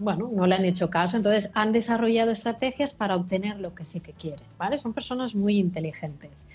bueno, 0.00 0.30
no 0.32 0.46
le 0.46 0.54
han 0.54 0.64
hecho 0.64 0.88
caso, 0.88 1.16
entonces 1.16 1.50
han 1.54 1.72
desarrollado 1.72 2.30
estrategias 2.30 2.94
para 2.94 3.16
obtener 3.16 3.60
lo 3.60 3.74
que 3.74 3.84
sí 3.84 4.00
que 4.00 4.12
quieren, 4.12 4.44
¿vale? 4.58 4.78
Son 4.78 4.92
personas 4.92 5.34
muy 5.34 5.58
inteligentes 5.58 6.46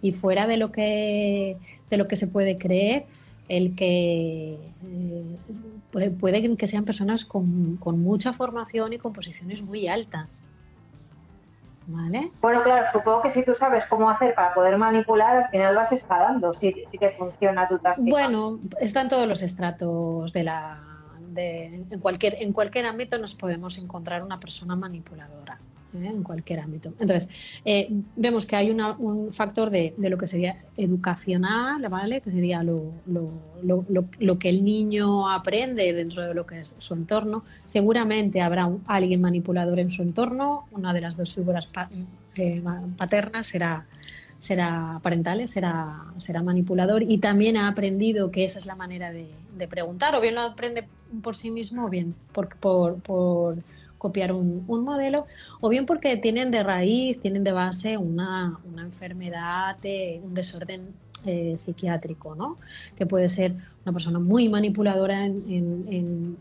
y 0.00 0.12
fuera 0.12 0.46
de 0.46 0.56
lo 0.56 0.70
que, 0.70 1.56
de 1.90 1.96
lo 1.96 2.06
que 2.06 2.16
se 2.16 2.28
puede 2.28 2.56
creer, 2.56 3.06
el 3.48 3.74
que 3.74 4.58
eh, 4.84 5.38
puede, 6.18 6.56
que 6.56 6.66
sean 6.66 6.84
personas 6.84 7.24
con, 7.24 7.76
con 7.76 8.00
mucha 8.00 8.32
formación 8.32 8.92
y 8.92 8.98
con 8.98 9.12
posiciones 9.12 9.62
muy 9.62 9.88
altas. 9.88 10.42
Bueno, 11.86 12.62
claro, 12.62 12.86
supongo 12.92 13.22
que 13.22 13.32
si 13.32 13.44
tú 13.44 13.54
sabes 13.54 13.84
cómo 13.86 14.08
hacer 14.08 14.34
para 14.34 14.54
poder 14.54 14.78
manipular, 14.78 15.44
al 15.44 15.50
final 15.50 15.74
vas 15.74 15.92
escalando, 15.92 16.54
si, 16.54 16.72
sí 16.90 16.98
que 16.98 17.10
funciona 17.10 17.68
tu 17.68 17.78
táctica. 17.78 18.08
Bueno, 18.08 18.60
están 18.80 19.08
todos 19.08 19.26
los 19.26 19.42
estratos 19.42 20.32
de 20.32 20.44
la... 20.44 20.80
De, 21.32 21.86
en, 21.90 22.00
cualquier, 22.00 22.36
en 22.40 22.52
cualquier 22.52 22.86
ámbito 22.86 23.18
nos 23.18 23.34
podemos 23.34 23.78
encontrar 23.78 24.22
una 24.22 24.38
persona 24.38 24.76
manipuladora. 24.76 25.58
¿Eh? 25.94 26.06
en 26.06 26.22
cualquier 26.22 26.60
ámbito. 26.60 26.92
Entonces, 26.98 27.28
eh, 27.64 27.88
vemos 28.16 28.46
que 28.46 28.56
hay 28.56 28.70
un 28.70 29.30
factor 29.30 29.70
de, 29.70 29.94
lo 29.98 30.18
que 30.18 30.26
sería 30.26 30.64
educacional, 30.76 31.86
¿vale? 31.88 32.20
que 32.20 32.30
sería 32.30 32.62
lo, 32.62 32.92
lo, 33.06 34.38
que 34.38 34.48
el 34.48 34.64
niño 34.64 35.28
aprende 35.28 35.92
dentro 35.92 36.26
de 36.26 36.34
lo 36.34 36.46
que 36.46 36.60
es 36.60 36.74
su 36.78 36.94
entorno. 36.94 37.44
Seguramente 37.66 38.40
habrá 38.40 38.70
alguien 38.86 39.20
manipulador 39.20 39.78
en 39.78 39.90
su 39.90 40.02
entorno, 40.02 40.66
una 40.70 40.92
de 40.92 41.00
las 41.00 41.16
dos 41.16 41.34
figuras 41.34 41.68
eh, 42.36 42.62
paternas 42.96 43.46
será 43.46 43.86
será 44.42 44.98
parental, 45.04 45.48
será, 45.48 46.02
será 46.18 46.42
manipulador 46.42 47.04
y 47.04 47.18
también 47.18 47.56
ha 47.56 47.68
aprendido 47.68 48.32
que 48.32 48.42
esa 48.42 48.58
es 48.58 48.66
la 48.66 48.74
manera 48.74 49.12
de, 49.12 49.28
preguntar, 49.70 50.16
o 50.16 50.20
bien 50.20 50.34
lo 50.34 50.40
aprende 50.40 50.88
por 51.22 51.36
sí 51.36 51.52
mismo 51.52 51.86
o 51.86 51.88
bien 51.88 52.16
por, 52.32 52.56
por, 52.56 52.96
por 52.96 53.58
copiar 54.02 54.32
un, 54.32 54.64
modelo, 54.66 55.26
o 55.60 55.68
bien 55.68 55.86
porque 55.86 56.16
tienen 56.16 56.50
de 56.50 56.64
raíz, 56.64 57.20
tienen 57.20 57.44
de 57.44 57.52
base 57.52 57.96
una, 57.96 58.58
enfermedad, 58.76 59.76
un 60.24 60.34
desorden 60.34 60.88
eh, 61.24 61.54
psiquiátrico, 61.56 62.34
¿no? 62.34 62.58
que 62.96 63.06
puede 63.06 63.28
ser 63.28 63.54
una 63.84 63.92
persona 63.92 64.18
muy 64.18 64.48
manipuladora 64.48 65.24
en, 65.24 66.36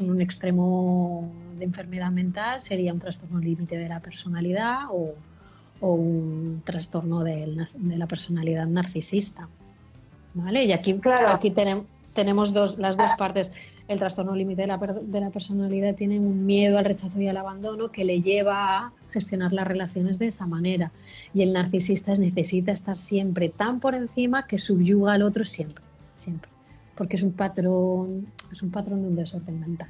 un 0.00 0.20
extremo 0.20 1.30
de 1.56 1.64
enfermedad 1.64 2.10
mental, 2.10 2.60
sería 2.60 2.92
un 2.92 2.98
trastorno 2.98 3.38
límite 3.38 3.78
de 3.78 3.88
la 3.88 4.00
personalidad 4.00 4.88
o, 4.90 5.14
un 5.80 6.62
trastorno 6.64 7.22
de, 7.22 7.56
la 7.96 8.06
personalidad 8.06 8.66
narcisista. 8.66 9.48
¿Vale? 10.32 10.64
Y 10.64 10.72
aquí, 10.72 11.00
aquí 11.28 11.50
tenemos, 11.50 11.84
tenemos 12.14 12.52
dos, 12.52 12.78
las 12.78 12.96
dos 12.96 13.12
partes 13.16 13.52
el 13.86 13.98
trastorno 13.98 14.34
límite 14.34 14.62
de 14.62 14.68
la, 14.68 14.78
de 14.78 15.20
la 15.20 15.30
personalidad 15.30 15.94
tiene 15.94 16.18
un 16.18 16.46
miedo 16.46 16.78
al 16.78 16.84
rechazo 16.84 17.20
y 17.20 17.28
al 17.28 17.36
abandono 17.36 17.90
que 17.90 18.04
le 18.04 18.22
lleva 18.22 18.78
a 18.78 18.92
gestionar 19.10 19.52
las 19.52 19.66
relaciones 19.66 20.18
de 20.18 20.26
esa 20.26 20.46
manera. 20.46 20.90
Y 21.34 21.42
el 21.42 21.52
narcisista 21.52 22.14
necesita 22.14 22.72
estar 22.72 22.96
siempre 22.96 23.50
tan 23.50 23.80
por 23.80 23.94
encima 23.94 24.46
que 24.46 24.58
subyuga 24.58 25.12
al 25.12 25.22
otro 25.22 25.44
siempre, 25.44 25.84
siempre. 26.16 26.50
Porque 26.94 27.16
es 27.16 27.22
un 27.22 27.32
patrón, 27.32 28.26
es 28.50 28.62
un 28.62 28.70
patrón 28.70 29.02
de 29.02 29.08
un 29.08 29.16
desorden 29.16 29.60
mental. 29.60 29.88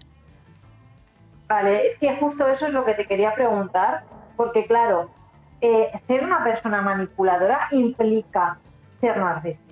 Vale, 1.49 1.87
es 1.89 1.99
que 1.99 2.17
justo 2.17 2.49
eso 2.49 2.67
es 2.67 2.73
lo 2.73 2.85
que 2.85 2.95
te 2.95 3.07
quería 3.07 3.35
preguntar, 3.35 4.05
porque 4.37 4.67
claro, 4.67 5.11
eh, 5.61 5.91
ser 6.07 6.25
una 6.25 6.43
persona 6.43 6.83
manipuladora 6.83 7.69
implica 7.71 8.59
ser 9.01 9.19
narcisista. 9.19 9.64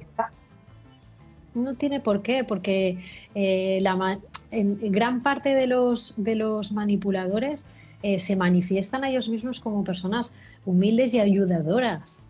No 1.54 1.74
tiene 1.74 2.00
por 2.00 2.22
qué, 2.22 2.44
porque 2.44 2.98
eh, 3.34 3.78
la, 3.82 4.18
en, 4.50 4.78
gran 4.92 5.22
parte 5.22 5.54
de 5.54 5.66
los, 5.66 6.14
de 6.16 6.34
los 6.34 6.72
manipuladores 6.72 7.64
eh, 8.02 8.18
se 8.18 8.36
manifiestan 8.36 9.04
a 9.04 9.10
ellos 9.10 9.28
mismos 9.28 9.60
como 9.60 9.84
personas 9.84 10.32
humildes 10.64 11.14
y 11.14 11.20
ayudadoras. 11.20 12.22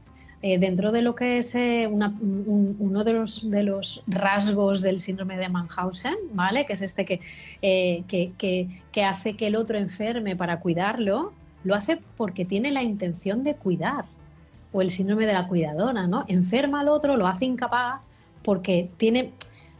eh, 0.43 0.59
dentro 0.59 0.91
de 0.91 1.03
lo 1.03 1.15
que 1.15 1.39
es 1.39 1.55
eh, 1.55 1.89
uno 1.89 3.05
de 3.05 3.13
los, 3.13 3.49
de 3.49 3.63
los 3.63 4.03
rasgos 4.09 4.81
del 4.81 4.99
síndrome 4.99 5.37
de 5.37 5.49
Mannhausen, 5.49 6.17
¿vale? 6.33 6.67
Que 6.67 6.73
es 6.73 6.83
este 6.83 7.05
que, 7.05 7.21
eh, 7.63 8.03
que, 8.09 9.05
hace 9.05 9.37
que 9.37 9.47
el 9.47 9.55
otro 9.55 9.79
enferme 9.79 10.35
para 10.35 10.59
cuidarlo, 10.59 11.33
lo 11.63 11.77
hace 11.77 12.01
porque 12.17 12.45
tiene 12.45 12.73
la 12.73 12.83
intención 12.83 13.45
de 13.45 13.55
cuidar. 13.55 14.05
O 14.73 14.83
el 14.83 14.91
síndrome 14.91 15.27
de 15.27 15.35
la 15.35 15.47
cuidadora, 15.47 16.07
¿no? 16.09 16.25
Enferma 16.27 16.81
al 16.81 16.89
otro, 16.89 17.17
lo 17.17 17.27
hace 17.27 17.45
incapaz 17.45 18.01
porque 18.43 18.91
tiene. 18.97 19.33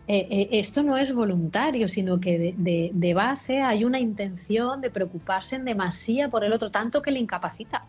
esto 0.07 0.83
no 0.83 0.97
es 0.97 1.15
voluntario, 1.15 1.89
sino 1.89 2.21
que 2.21 2.55
de, 2.57 2.91
de 2.93 3.15
base 3.15 3.63
hay 3.63 3.85
una 3.85 3.99
intención 3.99 4.81
de 4.81 4.91
preocuparse 4.91 5.57
en 5.57 5.65
demasía 5.65 6.29
por 6.29 6.45
el 6.45 6.53
otro, 6.53 6.71
tanto 6.71 7.03
que 7.03 7.11
le 7.11 7.19
incapacita. 7.19 7.85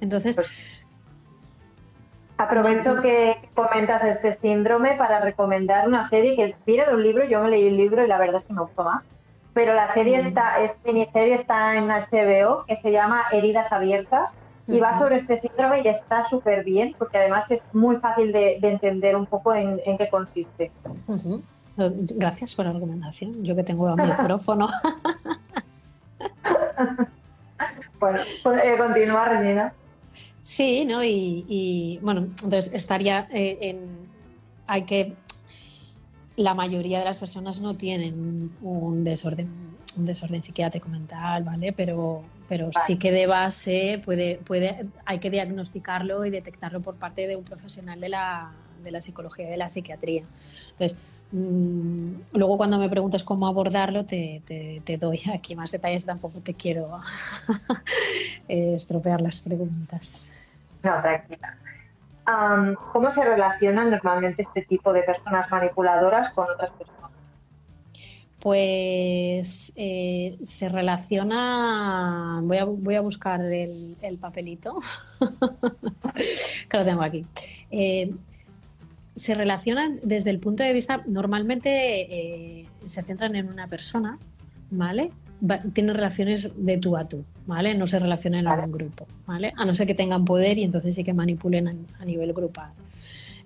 Entonces, 0.00 0.36
pues 0.36 0.48
Aprovecho 2.38 3.00
que 3.00 3.48
comentas 3.54 4.04
este 4.04 4.34
síndrome 4.34 4.94
para 4.96 5.20
recomendar 5.20 5.88
una 5.88 6.04
serie 6.04 6.36
que 6.36 6.54
viene 6.66 6.84
de 6.84 6.94
un 6.94 7.02
libro, 7.02 7.24
yo 7.24 7.42
me 7.42 7.48
leí 7.48 7.66
el 7.66 7.78
libro 7.78 8.04
y 8.04 8.08
la 8.08 8.18
verdad 8.18 8.36
es 8.36 8.44
que 8.44 8.52
me 8.52 8.60
gustó 8.60 8.84
más, 8.84 9.02
pero 9.54 9.72
la 9.72 9.88
serie 9.94 10.18
está, 10.18 10.62
es 10.62 10.76
miniserie 10.84 11.34
está 11.34 11.76
en 11.76 11.88
HBO 11.88 12.66
que 12.66 12.76
se 12.76 12.92
llama 12.92 13.24
Heridas 13.32 13.72
Abiertas 13.72 14.34
y 14.68 14.78
va 14.78 14.98
sobre 14.98 15.16
este 15.16 15.38
síndrome 15.38 15.82
y 15.82 15.88
está 15.88 16.28
súper 16.28 16.64
bien 16.64 16.94
porque 16.98 17.18
además 17.18 17.50
es 17.50 17.60
muy 17.72 17.96
fácil 17.96 18.32
de, 18.32 18.58
entender 18.62 19.16
un 19.16 19.26
poco 19.26 19.54
en, 19.54 19.80
qué 19.98 20.08
consiste. 20.10 20.70
Gracias 21.76 22.54
por 22.54 22.66
la 22.66 22.72
recomendación, 22.72 23.44
yo 23.44 23.54
que 23.54 23.62
tengo 23.62 23.88
el 23.88 23.96
micrófono. 23.96 24.68
pues, 27.98 28.40
pues 28.42 28.64
eh, 28.64 28.76
continúa, 28.78 29.28
Regina. 29.28 29.72
Sí, 30.42 30.84
¿no? 30.84 31.02
Y, 31.02 31.98
bueno, 32.02 32.20
entonces 32.20 32.70
estaría 32.72 33.28
eh, 33.32 33.58
en. 33.60 34.08
Hay 34.66 34.84
que. 34.84 35.14
La 36.36 36.54
mayoría 36.54 36.98
de 36.98 37.04
las 37.04 37.18
personas 37.18 37.60
no 37.60 37.76
tienen 37.76 38.52
un 38.60 39.04
desorden, 39.04 39.48
un 39.96 40.06
desorden 40.06 40.42
psiquiátrico 40.42 40.88
mental, 40.88 41.44
¿vale? 41.44 41.72
Pero, 41.72 42.22
pero 42.48 42.70
sí 42.86 42.98
que 42.98 43.12
de 43.12 43.26
base 43.26 44.00
puede, 44.04 44.38
puede, 44.38 44.86
hay 45.04 45.18
que 45.18 45.30
diagnosticarlo 45.30 46.24
y 46.24 46.30
detectarlo 46.30 46.80
por 46.80 46.96
parte 46.96 47.26
de 47.26 47.36
un 47.36 47.44
profesional 47.44 48.00
de 48.00 48.08
la, 48.08 48.52
de 48.82 48.90
la 48.90 49.00
psicología 49.00 49.46
y 49.46 49.50
de 49.50 49.56
la 49.56 49.68
psiquiatría. 49.68 50.24
Entonces, 50.72 50.98
mm, 51.32 52.12
luego 52.32 52.56
cuando 52.56 52.78
me 52.78 52.88
preguntas 52.88 53.24
cómo 53.24 53.46
abordarlo, 53.46 54.04
te, 54.04 54.42
te, 54.46 54.96
doy 54.98 55.20
aquí 55.32 55.56
más 55.56 55.72
detalles, 55.72 56.04
tampoco 56.04 56.40
te 56.40 56.54
quiero 56.54 57.00
estropear 58.48 59.20
las 59.20 59.40
preguntas. 59.40 60.32
No, 60.82 61.00
tranquila. 61.00 61.56
¿Cómo 62.92 63.10
se 63.12 63.22
relacionan 63.24 63.90
normalmente 63.90 64.42
este 64.42 64.62
tipo 64.62 64.92
de 64.92 65.02
personas 65.02 65.48
manipuladoras 65.50 66.30
con 66.30 66.50
otras 66.50 66.70
personas? 66.70 67.05
Pues 68.46 69.72
eh, 69.74 70.38
se 70.46 70.68
relaciona. 70.68 72.38
Voy 72.44 72.58
a, 72.58 72.64
voy 72.64 72.94
a 72.94 73.00
buscar 73.00 73.40
el, 73.40 74.18
papelito 74.20 74.78
que 76.70 76.78
lo 76.78 76.84
tengo 76.84 77.02
aquí. 77.02 77.26
Eh, 77.72 78.14
se 79.16 79.34
relacionan 79.34 79.98
desde 80.04 80.30
el 80.30 80.38
punto 80.38 80.62
de 80.62 80.72
vista. 80.72 81.02
Normalmente 81.08 82.60
eh, 82.60 82.68
se 82.84 83.02
centran 83.02 83.34
en 83.34 83.48
una 83.48 83.66
persona, 83.66 84.16
¿vale? 84.70 85.10
tienen 85.72 85.96
relaciones 85.96 86.48
de 86.54 86.78
tú 86.78 86.96
a 86.96 87.08
tú, 87.08 87.24
¿vale? 87.46 87.74
No 87.74 87.88
se 87.88 87.98
relacionan 87.98 88.46
en 88.46 88.64
un 88.64 88.70
grupo, 88.70 89.08
¿vale? 89.26 89.54
A 89.56 89.64
no 89.64 89.74
ser 89.74 89.88
que 89.88 89.94
tengan 89.94 90.24
poder 90.24 90.56
y 90.58 90.62
entonces 90.62 90.94
sí 90.94 91.02
que 91.02 91.12
manipulen 91.12 91.84
a, 91.98 92.04
nivel 92.04 92.32
grupal. 92.32 92.70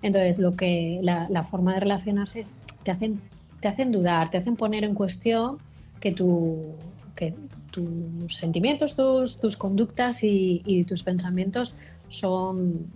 Entonces, 0.03 0.37
lo 0.37 0.55
que 0.55 0.99
la, 1.01 1.43
forma 1.43 1.73
de 1.73 1.79
relacionarse 1.79 2.41
es 2.41 2.53
te 2.83 2.91
hacen, 2.91 3.19
te 3.61 3.67
hacen 3.67 3.91
dudar, 3.91 4.29
te 4.29 4.37
hacen 4.37 4.55
poner 4.55 4.83
en 4.83 4.95
cuestión 4.95 5.57
que, 5.99 6.11
tu, 6.11 6.73
que 7.15 7.33
tus 7.69 8.35
sentimientos, 8.35 8.95
tus, 8.95 9.55
conductas 9.55 10.23
y, 10.23 10.83
tus 10.87 11.03
pensamientos 11.03 11.75
son, 12.09 12.87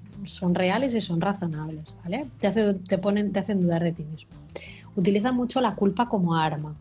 reales 0.54 0.94
y 0.96 1.02
son 1.02 1.22
razonables, 1.22 1.98
¿vale? 2.04 2.26
Te, 2.40 2.52
te, 2.74 2.98
ponen, 2.98 3.32
te 3.32 3.40
hacen 3.40 3.62
dudar 3.62 3.84
de 3.84 3.94
ti 3.94 4.04
mismo. 4.04 4.32
Utilizan 4.96 5.36
mucho 5.36 5.62
la 5.62 5.76
culpa 5.76 6.10
como 6.10 6.36
arma, 6.36 6.76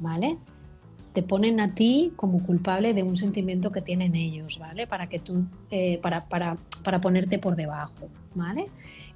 ¿vale? 0.00 0.36
Te 1.14 1.22
ponen 1.22 1.60
a 1.60 1.74
ti 1.74 2.12
como 2.16 2.42
culpable 2.42 2.92
de 2.92 3.04
un 3.04 3.16
sentimiento 3.16 3.70
que 3.70 3.80
tienen 3.80 4.16
ellos, 4.16 4.58
¿vale? 4.58 4.88
Para 4.88 5.08
que 5.08 5.20
tú, 5.20 5.44
eh, 5.70 5.98
para, 6.02 6.26
para, 6.26 6.58
para, 6.82 7.00
ponerte 7.00 7.38
por 7.38 7.54
debajo, 7.54 8.08
¿vale? 8.34 8.66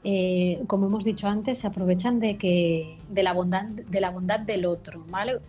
Eh, 0.05 0.63
como 0.69 0.87
hemos 0.87 1.05
dicho 1.05 1.27
antes, 1.27 1.59
se 1.59 1.67
aprovechan 1.67 2.21
de 2.21 2.39
que 2.39 2.99
de 3.09 3.23
la 3.25 3.33
bondad 3.33 3.65
de 3.65 4.01
la 4.01 4.11
bondad 4.11 4.39
del 4.39 4.65
otro, 4.65 5.05
¿vale? 5.11 5.41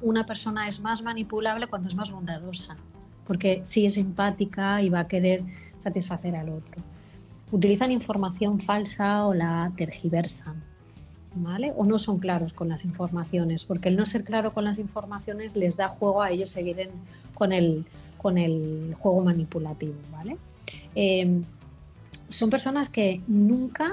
Una 0.00 0.24
persona 0.24 0.66
es 0.68 0.80
más 0.80 1.02
manipulable 1.02 1.66
cuando 1.66 1.88
es 1.88 1.94
más 1.94 2.10
bondadosa, 2.10 2.78
porque 3.26 3.60
sí 3.64 3.84
es 3.84 3.98
empática 3.98 4.80
y 4.82 4.88
va 4.88 5.00
a 5.00 5.06
querer 5.06 5.42
satisfacer 5.80 6.34
al 6.34 6.48
otro. 6.48 6.82
Utilizan 7.52 7.92
información 7.92 8.58
falsa 8.58 9.26
o 9.26 9.34
la 9.34 9.70
tergiversan, 9.76 10.64
o 11.76 11.84
no 11.84 11.98
son 11.98 12.18
claros 12.18 12.52
con 12.52 12.68
las 12.68 12.84
informaciones, 12.84 13.64
porque 13.64 13.88
el 13.88 13.96
no 13.96 14.06
ser 14.06 14.24
claro 14.24 14.52
con 14.52 14.64
las 14.64 14.78
informaciones 14.78 15.56
les 15.56 15.76
da 15.76 15.88
juego 15.88 16.22
a 16.22 16.30
ellos 16.30 16.50
seguir 16.50 16.90
con, 17.34 17.52
el, 17.52 17.84
con 18.18 18.36
el 18.36 18.94
juego 18.98 19.20
manipulativo, 19.20 19.94
¿vale? 20.12 20.36
Em, 20.94 21.44
son 22.28 22.50
personas 22.50 22.90
que 22.90 23.20
nunca 23.26 23.92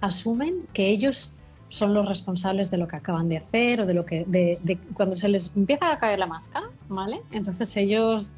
asumen 0.00 0.66
que 0.72 0.88
ellos 0.88 1.32
son 1.68 1.94
los 1.94 2.06
responsables 2.06 2.70
de 2.70 2.76
lo 2.76 2.86
que 2.86 2.96
acaban 2.96 3.28
de 3.28 3.38
hacer 3.38 3.80
o 3.80 3.86
de 3.86 3.94
lo 3.94 4.04
que 4.04 4.24
de, 4.26 4.78
cuando 4.94 5.16
se 5.16 5.28
les 5.28 5.56
empieza 5.56 5.90
a 5.90 5.98
caer 5.98 6.18
la 6.18 6.26
máscara, 6.26 6.66
¿vale? 6.88 7.22
Entonces 7.30 7.74
ellos 7.76 8.32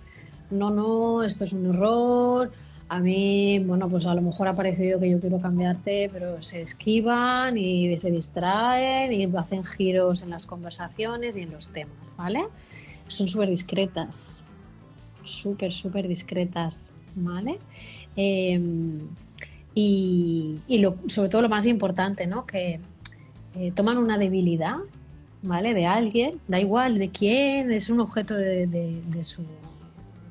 no, 0.50 0.70
no, 0.70 1.22
esto 1.22 1.44
es 1.44 1.52
un 1.52 1.66
error, 1.66 2.52
a 2.88 3.00
mí, 3.00 3.60
bueno, 3.60 3.88
pues 3.88 4.06
a 4.06 4.14
lo 4.14 4.20
mejor 4.20 4.48
ha 4.48 4.54
parecido 4.54 5.00
que 5.00 5.08
yo 5.08 5.18
quiero 5.20 5.40
cambiarte, 5.40 6.10
pero 6.12 6.42
se 6.42 6.60
esquivan 6.60 7.56
y 7.56 7.96
se 7.98 8.10
distraen 8.10 9.12
y 9.12 9.24
hacen 9.36 9.64
giros 9.64 10.22
en 10.22 10.30
las 10.30 10.46
conversaciones 10.46 11.36
y 11.36 11.42
en 11.42 11.52
los 11.52 11.68
temas, 11.68 12.14
¿vale? 12.16 12.44
Son 13.06 13.26
súper 13.28 13.48
discretas, 13.48 14.44
súper, 15.24 15.72
súper 15.72 16.08
discretas, 16.08 16.92
¿vale? 17.14 17.58
Em, 18.16 19.00
y, 19.74 20.58
sobre 21.08 21.30
todo 21.30 21.42
lo 21.42 21.48
más 21.48 21.64
importante, 21.66 22.26
¿no? 22.26 22.44
Que 22.44 22.80
eh, 23.56 23.72
toman 23.74 23.96
una 23.96 24.18
debilidad, 24.18 24.76
¿vale? 25.42 25.72
De 25.72 25.86
alguien, 25.86 26.38
da 26.48 26.60
igual 26.60 26.98
de 26.98 27.08
quién, 27.08 27.72
es 27.72 27.88
un 27.88 28.00
objeto 28.00 28.34
de, 28.34 28.66
de 28.66 29.24
su, 29.24 29.42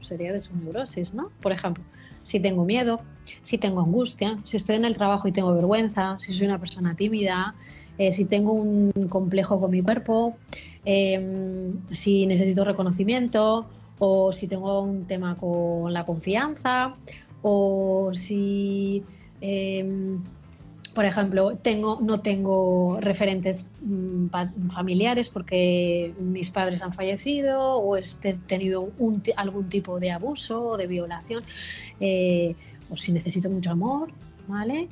sería 0.01 0.31
de 0.31 0.39
su 0.39 0.55
neurosis, 0.55 1.15
¿no? 1.15 1.31
Por 1.41 1.51
ejemplo, 1.51 1.83
si 2.23 2.39
tengo 2.39 2.65
miedo, 2.65 3.01
si 3.41 3.57
tengo 3.57 3.81
angustia, 3.81 4.39
si 4.45 4.57
estoy 4.57 4.75
en 4.75 4.85
el 4.85 4.95
trabajo 4.95 5.27
y 5.27 5.31
tengo 5.31 5.53
vergüenza, 5.53 6.17
si 6.19 6.33
soy 6.33 6.47
una 6.47 6.59
persona 6.59 6.95
tímida, 6.95 7.55
eh, 7.97 8.11
si 8.11 8.25
tengo 8.25 8.53
un 8.53 8.91
complejo 9.09 9.59
con 9.59 9.71
mi 9.71 9.81
cuerpo, 9.81 10.35
em, 10.83 11.73
si 11.91 12.25
necesito 12.25 12.63
reconocimiento 12.63 13.67
o 13.99 14.31
si 14.31 14.47
tengo 14.47 14.81
un 14.81 15.05
tema 15.05 15.37
con 15.37 15.93
la 15.93 16.05
confianza 16.05 16.95
o 17.41 18.11
si 18.13 19.03
em, 19.41 20.23
por 20.93 21.05
ejemplo, 21.05 21.57
tengo, 21.57 21.99
no 22.01 22.21
tengo 22.21 22.99
referentes 23.01 23.69
mm, 23.81 24.27
familiares 24.69 25.29
porque 25.29 26.13
mis 26.19 26.51
padres 26.51 26.83
han 26.83 26.93
fallecido 26.93 27.77
o 27.77 27.97
he 27.97 28.03
tenido 28.45 28.89
algún 29.35 29.69
tipo 29.69 29.99
de 29.99 30.11
abuso 30.11 30.63
o 30.63 30.77
de 30.77 30.87
violación, 30.87 31.43
eh, 31.99 32.55
o 32.89 32.97
si 32.97 33.11
necesito 33.11 33.49
mucho 33.49 33.71
amor, 33.71 34.11
¿vale? 34.47 34.87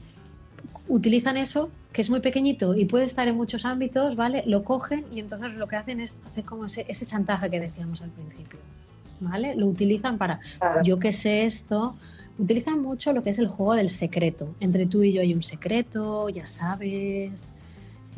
Utilizan 0.88 1.38
eso, 1.38 1.70
que 1.94 2.02
es 2.02 2.10
muy 2.10 2.20
pequeñito 2.20 2.76
y 2.76 2.86
puede 2.86 3.06
estar 3.06 3.28
en 3.28 3.36
muchos 3.36 3.66
ámbitos, 3.66 4.16
¿vale? 4.16 4.44
Lo 4.48 4.64
cogen 4.64 5.06
y 5.12 5.20
entonces 5.20 5.54
lo 5.54 5.68
que 5.68 5.76
hacen 5.76 6.00
es 6.00 6.20
hacer 6.26 6.44
como 6.46 6.66
ese, 6.66 6.86
ese 6.88 7.06
chantaje 7.06 7.50
que 7.50 7.60
decíamos 7.60 8.02
al 8.02 8.10
principio, 8.10 8.60
¿vale? 9.22 9.56
Lo 9.56 9.68
utilizan 9.68 10.18
para, 10.18 10.40
yo 10.84 11.00
que 11.00 11.14
sé 11.14 11.46
esto, 11.46 11.96
utilizan 12.38 12.82
mucho 12.82 13.14
lo 13.14 13.24
que 13.24 13.30
es 13.30 13.40
el 13.40 13.48
juego 13.48 13.76
del 13.76 13.90
secreto. 13.90 14.56
Entre 14.60 14.86
tú 14.88 15.04
y 15.04 15.14
yo 15.14 15.22
hay 15.22 15.34
un 15.34 15.44
secreto, 15.44 16.28
ya 16.30 16.46
sabes, 16.46 17.54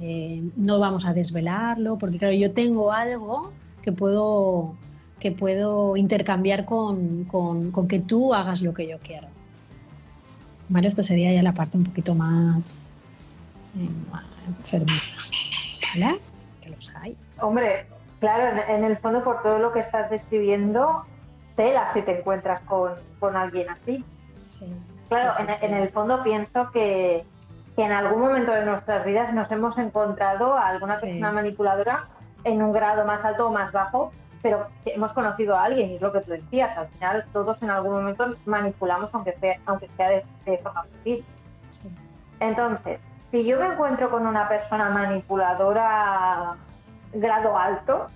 eh, 0.01 0.41
no 0.55 0.79
vamos 0.79 1.05
a 1.05 1.13
desvelarlo, 1.13 1.97
porque 1.97 2.17
claro, 2.17 2.33
yo 2.33 2.53
tengo 2.53 2.91
algo 2.91 3.51
que 3.81 3.91
puedo, 3.91 4.75
que 5.19 5.31
puedo 5.31 5.97
intercambiar 5.97 6.65
con, 6.65 7.27
que 7.87 7.99
tú 7.99 8.33
hagas 8.33 8.61
lo 8.61 8.73
que 8.73 8.87
yo 8.87 8.97
quiero. 8.99 9.27
Vale, 10.69 10.87
esto 10.87 11.03
sería 11.03 11.33
ya 11.33 11.43
la 11.43 11.53
parte 11.53 11.77
un 11.77 11.83
poquito 11.83 12.15
más 12.15 12.89
eh, 13.77 13.87
enfermiza. 14.47 15.15
¿Vale? 15.93 16.19
Que 16.61 16.69
los 16.69 16.95
hay. 16.95 17.15
Hombre, 17.39 17.85
claro, 18.23 18.61
en 18.69 18.85
el 18.85 18.97
fondo 18.99 19.21
por 19.21 19.43
todo 19.43 19.59
lo 19.59 19.73
que 19.73 19.81
estás 19.81 20.09
describiendo, 20.09 21.05
tela 21.57 21.91
si 21.91 22.01
te 22.03 22.19
encuentras 22.19 22.61
con, 22.61 23.35
alguien 23.35 23.69
así. 23.69 24.05
Claro, 25.09 25.33
en, 25.61 25.73
el 25.73 25.89
fondo 25.89 26.23
pienso 26.23 26.71
que, 26.71 27.25
en 27.75 27.91
algún 27.91 28.21
momento 28.21 28.53
de 28.53 28.63
nuestras 28.63 29.05
vidas 29.05 29.33
nos 29.33 29.51
hemos 29.51 29.77
encontrado 29.77 30.53
a 30.53 30.69
alguna 30.69 30.95
persona 30.95 31.33
manipuladora 31.33 32.07
en 32.45 32.61
un 32.61 32.71
grado 32.71 33.03
más 33.03 33.25
alto 33.25 33.47
o 33.47 33.51
más 33.51 33.73
bajo, 33.73 34.13
pero 34.41 34.67
hemos 34.85 35.11
conocido 35.11 35.57
a 35.57 35.65
alguien, 35.65 35.91
y 35.91 35.95
es 35.95 36.01
lo 36.01 36.13
que 36.13 36.21
tú 36.21 36.31
decías, 36.31 36.77
al 36.77 36.87
final 36.87 37.25
todos 37.33 37.61
en 37.61 37.71
algún 37.71 37.95
momento 37.95 38.35
manipulamos 38.45 39.09
aunque 39.13 39.33
sea, 39.33 39.59
aunque 39.65 39.89
sea 39.97 40.09
de, 40.45 40.57
forma 40.59 40.83
sutil. 40.83 41.25
Entonces, 42.39 43.01
si 43.31 43.43
yo 43.43 43.59
me 43.59 43.67
encuentro 43.67 44.09
con 44.09 44.25
una 44.25 44.47
persona 44.47 44.89
manipuladora 44.89 46.55
grado 47.13 47.57
alto, 47.57 48.07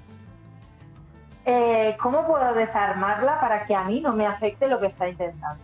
eh, 1.45 1.95
¿cómo 2.01 2.25
puedo 2.27 2.53
desarmarla 2.53 3.39
para 3.39 3.65
que 3.65 3.75
a 3.75 3.83
mí 3.83 4.01
no 4.01 4.13
me 4.13 4.25
afecte 4.25 4.67
lo 4.67 4.79
que 4.79 4.87
está 4.87 5.07
intentando? 5.07 5.63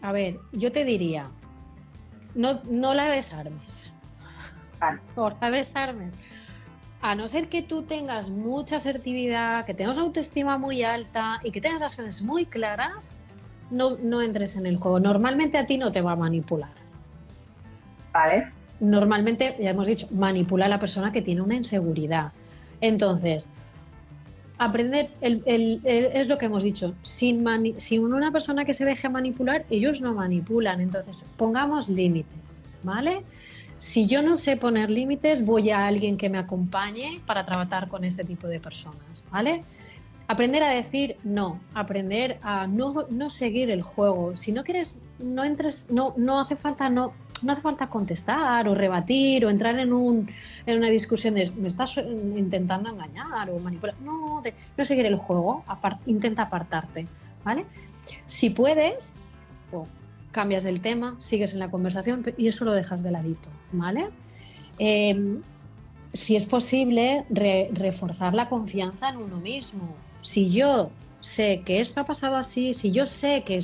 A 0.00 0.10
ver, 0.12 0.38
yo 0.52 0.72
te 0.72 0.84
diría, 0.84 1.28
no, 2.34 2.60
no 2.64 2.94
la 2.94 3.04
desarmes. 3.04 3.92
No 5.16 5.30
la 5.40 5.50
desarmes. 5.50 6.14
A 7.00 7.14
no 7.14 7.28
ser 7.28 7.48
que 7.48 7.62
tú 7.62 7.82
tengas 7.82 8.30
mucha 8.30 8.76
asertividad, 8.76 9.64
que 9.64 9.74
tengas 9.74 9.98
autoestima 9.98 10.58
muy 10.58 10.82
alta 10.82 11.40
y 11.42 11.50
que 11.50 11.60
tengas 11.60 11.80
las 11.80 11.96
cosas 11.96 12.22
muy 12.22 12.46
claras, 12.46 13.12
no, 13.70 13.96
no 14.02 14.22
entres 14.22 14.56
en 14.56 14.66
el 14.66 14.76
juego. 14.76 14.98
Normalmente 15.00 15.58
a 15.58 15.66
ti 15.66 15.78
no 15.78 15.92
te 15.92 16.00
va 16.00 16.12
a 16.12 16.16
manipular. 16.16 16.70
Vale. 18.12 18.52
Normalmente, 18.80 19.56
ya 19.60 19.70
hemos 19.70 19.86
dicho, 19.86 20.08
manipula 20.10 20.66
a 20.66 20.68
la 20.68 20.78
persona 20.78 21.12
que 21.12 21.22
tiene 21.22 21.42
una 21.42 21.54
inseguridad. 21.54 22.32
Entonces, 22.82 23.48
aprender 24.58 25.10
es 25.20 26.28
lo 26.28 26.36
que 26.36 26.46
hemos 26.46 26.64
dicho. 26.64 26.94
Sin, 27.02 27.46
una 27.46 28.32
persona 28.32 28.64
que 28.64 28.74
se 28.74 28.84
deje 28.84 29.08
manipular, 29.08 29.64
ellos 29.70 30.00
no 30.00 30.12
manipulan. 30.12 30.80
Entonces, 30.80 31.24
pongamos 31.36 31.88
límites, 31.88 32.64
¿vale? 32.82 33.22
Si 33.78 34.06
yo 34.06 34.22
no 34.22 34.36
sé 34.36 34.56
poner 34.56 34.90
límites, 34.90 35.44
voy 35.44 35.70
a 35.70 35.86
alguien 35.86 36.16
que 36.16 36.28
me 36.28 36.38
acompañe 36.38 37.20
para 37.24 37.46
tratar 37.46 37.88
con 37.88 38.04
este 38.04 38.24
tipo 38.24 38.48
de 38.48 38.58
personas, 38.58 39.26
¿vale? 39.30 39.64
Aprender 40.26 40.62
a 40.64 40.70
decir 40.70 41.16
no, 41.22 41.60
aprender 41.74 42.38
a 42.42 42.66
no, 42.66 43.06
no 43.10 43.30
seguir 43.30 43.70
el 43.70 43.82
juego. 43.82 44.36
Si 44.36 44.50
no 44.50 44.64
quieres, 44.64 44.98
no 45.20 45.44
entres, 45.44 45.86
no, 45.88 46.14
no 46.16 46.40
hace 46.40 46.56
falta 46.56 46.88
no 46.90 47.12
no 47.42 47.52
hace 47.52 47.62
falta 47.62 47.88
contestar 47.88 48.68
o 48.68 48.74
rebatir 48.74 49.44
o 49.44 49.50
entrar 49.50 49.78
en, 49.78 49.92
un, 49.92 50.30
en 50.66 50.78
una 50.78 50.88
discusión 50.88 51.34
de 51.34 51.50
me 51.50 51.68
estás 51.68 51.96
intentando 51.98 52.90
engañar 52.90 53.50
o 53.50 53.58
manipular. 53.58 53.94
No, 54.00 54.42
no 54.76 54.84
seguir 54.84 55.06
el 55.06 55.16
juego, 55.16 55.64
intenta 56.06 56.42
apartarte, 56.42 57.06
¿vale? 57.44 57.66
Si 58.26 58.50
puedes, 58.50 59.14
cambias 60.30 60.62
del 60.62 60.80
tema, 60.80 61.16
sigues 61.18 61.52
en 61.52 61.58
la 61.58 61.70
conversación 61.70 62.24
y 62.36 62.48
eso 62.48 62.64
lo 62.64 62.72
dejas 62.72 63.02
de 63.02 63.10
ladito, 63.10 63.50
¿vale? 63.72 64.08
Em, 64.78 65.42
si 66.12 66.36
es 66.36 66.46
posible, 66.46 67.24
reforzar 67.72 68.34
la 68.34 68.48
confianza 68.48 69.08
en 69.10 69.16
uno 69.16 69.38
mismo. 69.38 69.94
Si 70.22 70.50
yo 70.50 70.90
sé 71.20 71.62
que 71.64 71.80
esto 71.80 72.00
ha 72.00 72.04
pasado 72.04 72.36
así, 72.36 72.74
si 72.74 72.90
yo 72.90 73.06
sé 73.06 73.44
que, 73.44 73.60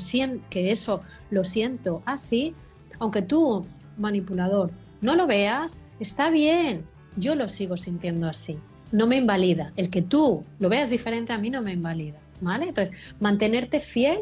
que 0.48 0.70
eso 0.70 1.02
lo 1.30 1.44
siento 1.44 2.02
así, 2.06 2.54
aunque 2.98 3.22
tú, 3.22 3.64
manipulador, 3.96 4.70
no 5.00 5.14
lo 5.14 5.26
veas, 5.26 5.78
está 6.00 6.30
bien, 6.30 6.84
yo 7.16 7.34
lo 7.34 7.48
sigo 7.48 7.76
sintiendo 7.76 8.28
así, 8.28 8.58
no 8.92 9.06
me 9.06 9.16
invalida. 9.16 9.72
El 9.76 9.90
que 9.90 10.02
tú 10.02 10.44
lo 10.58 10.68
veas 10.68 10.90
diferente 10.90 11.32
a 11.32 11.38
mí 11.38 11.50
no 11.50 11.62
me 11.62 11.72
invalida, 11.72 12.18
¿vale? 12.40 12.66
Entonces, 12.68 12.94
mantenerte 13.20 13.80
fiel 13.80 14.20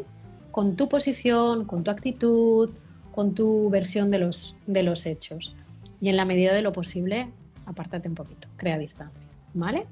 con 0.51 0.75
tu 0.75 0.89
posición, 0.89 1.65
con 1.65 1.83
tu 1.83 1.91
actitud, 1.91 2.71
con 3.11 3.33
tu 3.33 3.69
versión 3.69 4.11
de 4.11 4.19
los, 4.19 4.57
de 4.67 4.83
los 4.83 5.05
hechos. 5.05 5.55
Y 6.01 6.09
en 6.09 6.17
la 6.17 6.25
medida 6.25 6.53
de 6.53 6.61
lo 6.61 6.73
posible, 6.73 7.31
apártate 7.65 8.09
un 8.09 8.15
poquito, 8.15 8.47
crea 8.57 8.77
distancia, 8.77 9.21
¿vale? 9.53 9.85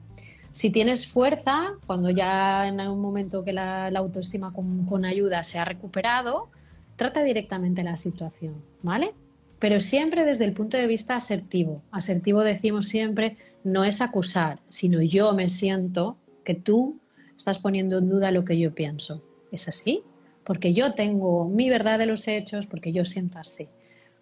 Si 0.52 0.69
tienes 0.69 1.08
fuerza, 1.08 1.74
cuando 1.86 2.10
ya 2.10 2.67
en 2.67 2.80
algún 2.80 3.02
momento 3.02 3.43
que 3.43 3.52
la, 3.52 3.88
autoestima 3.88 4.54
con, 4.54 4.86
con 4.86 5.04
ayuda 5.04 5.43
se 5.43 5.60
ha 5.60 5.65
recuperado, 5.65 6.50
trata 6.96 7.24
directamente 7.24 7.84
la 7.84 7.98
situación, 7.98 8.56
¿vale? 8.82 9.14
Pero 9.60 9.80
siempre 9.80 10.26
desde 10.26 10.46
el 10.46 10.54
punto 10.54 10.78
de 10.78 10.88
vista 10.88 11.16
asertivo. 11.16 11.82
Asertivo 11.92 12.42
decimos 12.42 12.88
siempre, 12.88 13.38
no 13.64 13.84
es 13.84 14.02
acusar, 14.02 14.60
sino 14.70 15.02
yo 15.02 15.34
me 15.34 15.50
siento 15.50 16.18
que 16.44 16.54
tú 16.54 17.00
estás 17.38 17.60
poniendo 17.60 17.98
en 17.98 18.10
duda 18.10 18.32
lo 18.32 18.46
que 18.46 18.58
yo 18.58 18.74
pienso. 18.74 19.24
¿Es 19.52 19.68
así? 19.68 20.04
Porque 20.44 20.74
yo 20.74 20.94
tengo 20.94 21.48
mi 21.50 21.70
verdad 21.70 22.00
de 22.00 22.06
los 22.06 22.28
hechos, 22.28 22.68
porque 22.68 22.92
yo 22.92 23.06
siento 23.06 23.40
así. 23.40 23.68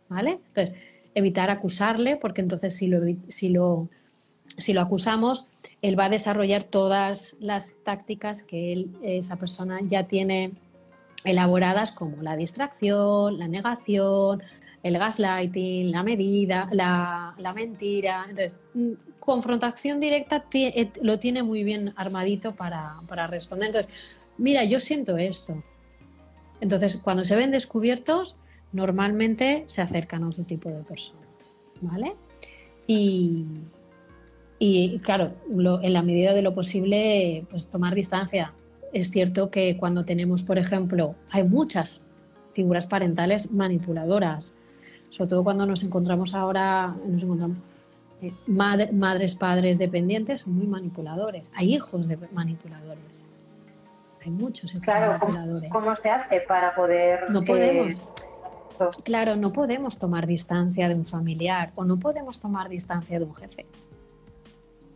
¿Vale? 0.10 0.40
Entonces, 0.48 0.76
evitar 1.16 1.50
acusarle, 1.50 2.18
porque 2.18 2.42
entonces 2.42 2.76
si 2.76 2.88
lo, 2.88 3.02
si 3.28 3.50
lo, 3.50 3.90
si 4.58 4.74
lo 4.74 4.82
acusamos, 4.82 5.48
él 5.82 5.98
va 5.98 6.06
a 6.06 6.10
desarrollar 6.10 6.64
todas 6.64 7.36
las 7.40 7.76
tácticas 7.84 8.44
que 8.44 8.74
él, 8.74 8.92
esa 9.04 9.36
persona 9.38 9.80
ya 9.84 10.08
tiene 10.08 10.52
elaboradas 11.24 11.92
como 11.92 12.22
la 12.22 12.36
distracción, 12.36 13.38
la 13.40 13.48
negación, 13.48 14.44
el 14.84 14.98
gaslighting, 14.98 15.92
la 15.92 16.04
medida, 16.04 16.70
la, 16.72 17.54
mentira. 17.56 18.26
Entonces, 18.30 18.54
mm, 18.74 18.92
confrontación 19.20 20.00
directa 20.00 20.46
eh, 20.54 20.92
lo 21.02 21.20
tiene 21.20 21.42
muy 21.42 21.64
bien 21.64 21.94
armadito 21.96 22.54
para, 22.56 23.28
responder. 23.28 23.68
Entonces, 23.68 23.92
mira, 24.38 24.64
yo 24.66 24.80
siento 24.80 25.18
esto. 25.18 25.64
Entonces, 26.60 26.98
cuando 26.98 27.24
se 27.24 27.36
ven 27.36 27.52
descubiertos, 27.52 28.36
normalmente 28.74 29.64
se 29.68 29.82
acercan 29.82 30.24
a 30.24 30.28
otro 30.28 30.44
tipo 30.44 30.70
de 30.70 30.84
personas, 30.84 31.58
¿vale? 31.82 32.16
Y, 32.88 33.46
y 34.60 35.00
claro, 35.00 35.34
en 35.82 35.94
la 35.94 36.02
medida 36.02 36.34
de 36.34 36.42
lo 36.42 36.54
posible, 36.54 37.46
pues 37.50 37.70
tomar 37.70 37.96
distancia 37.96 38.54
es 38.94 39.10
cierto 39.10 39.50
que 39.50 39.76
cuando 39.78 40.06
tenemos, 40.06 40.44
por 40.44 40.58
ejemplo, 40.58 41.16
hay 41.32 41.44
muchas 41.44 42.06
figuras 42.54 42.86
parentales 42.86 43.52
manipuladoras, 43.52 44.54
sobre 45.10 45.30
todo 45.32 45.44
cuando 45.44 45.66
nos 45.66 45.84
encontramos 45.84 46.34
ahora, 46.36 46.96
nos 47.06 47.24
encontramos 47.24 47.60
eh, 48.22 48.34
madres, 48.48 49.36
padres 49.36 49.78
dependientes, 49.78 50.48
muy 50.48 50.68
manipuladores. 50.68 51.52
Hay 51.56 51.74
hijos 51.74 52.08
de 52.08 52.18
manipuladores. 52.32 53.26
Hay 54.24 54.32
muchos 54.32 54.74
hijos 54.76 54.88
manipuladores. 54.88 55.72
¿cómo, 55.72 55.96
se 55.96 56.10
hace 56.10 56.42
para 56.42 56.74
poder... 56.76 57.30
No 57.32 57.44
podemos... 57.44 58.00
Claro, 59.04 59.36
no 59.36 59.54
podemos 59.54 59.98
tomar 60.00 60.26
distancia 60.26 60.90
de 60.90 60.96
un 60.96 61.06
familiar 61.06 61.72
o 61.76 61.86
no 61.86 61.98
podemos 61.98 62.40
tomar 62.40 62.70
distancia 62.70 63.20
de 63.20 63.26
un 63.26 63.36
jefe 63.36 63.68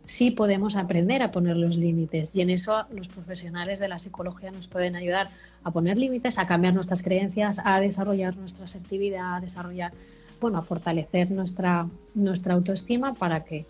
sí 0.08 0.30
podemos 0.30 0.74
aprender 0.76 1.22
a 1.22 1.30
poner 1.30 1.56
los 1.56 1.76
límites 1.76 2.34
y 2.34 2.40
en 2.40 2.48
eso 2.48 2.86
los 2.90 3.08
profesionales 3.08 3.78
de 3.78 3.88
la 3.88 3.98
psicología 3.98 4.50
nos 4.50 4.66
pueden 4.66 4.96
ayudar 4.96 5.28
a 5.62 5.70
poner 5.70 5.98
límites, 5.98 6.38
a 6.38 6.46
cambiar 6.46 6.72
nuestras 6.72 7.02
creencias, 7.02 7.60
a 7.62 7.78
desarrollar 7.78 8.34
nuestra 8.34 8.64
asertividad, 8.64 9.36
a 9.36 9.40
desarrollar, 9.40 9.92
bueno, 10.40 10.56
a 10.56 10.62
fortalecer 10.62 11.30
nuestra, 11.30 11.86
nuestra 12.14 12.54
autoestima 12.54 13.12
para 13.12 13.44
que 13.44 13.66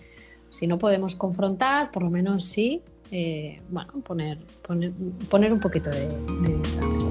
si 0.49 0.69
no 0.69 0.79
podemos 0.79 1.17
confrontar, 1.17 1.91
por 1.91 2.05
lo 2.05 2.11
menos 2.11 2.45
sí, 2.45 2.83
eh, 3.11 3.61
bueno, 3.69 3.95
poner, 4.05 4.39
poner, 4.63 4.93
poner, 5.29 5.53
un 5.53 5.59
poquito 5.59 5.91
de, 5.91 6.07
distancia. 6.57 7.09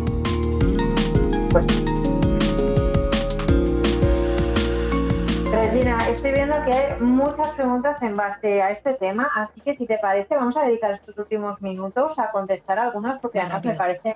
Regina, 5.70 5.98
estoy 6.10 6.32
viendo 6.32 6.64
que 6.64 6.72
hay 6.72 7.02
muchas 7.02 7.54
preguntas 7.56 8.02
en 8.02 8.16
base 8.16 8.62
a 8.62 8.72
este 8.72 8.94
tema, 8.94 9.30
así 9.36 9.60
que 9.60 9.74
si 9.74 9.86
te 9.86 9.98
parece, 9.98 10.36
vamos 10.36 10.56
a 10.56 10.64
dedicar 10.64 10.94
estos 10.94 11.18
últimos 11.18 11.62
minutos 11.62 12.18
a 12.18 12.32
contestar 12.32 12.80
algunas, 12.80 13.20
porque 13.20 13.42
además 13.42 13.66
me 13.66 13.74
parece. 13.74 14.16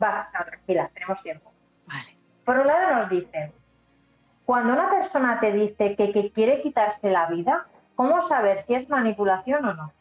Va, 0.00 0.30
tranquila, 0.32 0.88
tenemos 0.94 1.20
tiempo. 1.20 1.50
Vale. 1.86 2.16
Por 2.44 2.60
un 2.60 2.66
lado, 2.68 2.94
nos 2.94 3.10
dicen: 3.10 3.50
cuando 4.44 4.74
una 4.74 4.88
persona 4.88 5.40
te 5.40 5.52
dice 5.52 5.96
que, 5.96 6.30
quiere 6.32 6.62
quitarse 6.62 7.10
la 7.10 7.26
vida, 7.26 7.66
¿cómo 7.96 8.22
saber 8.22 8.62
si 8.64 8.74
es 8.74 8.88
manipulación 8.88 9.64
o 9.64 9.74
no? 9.74 9.92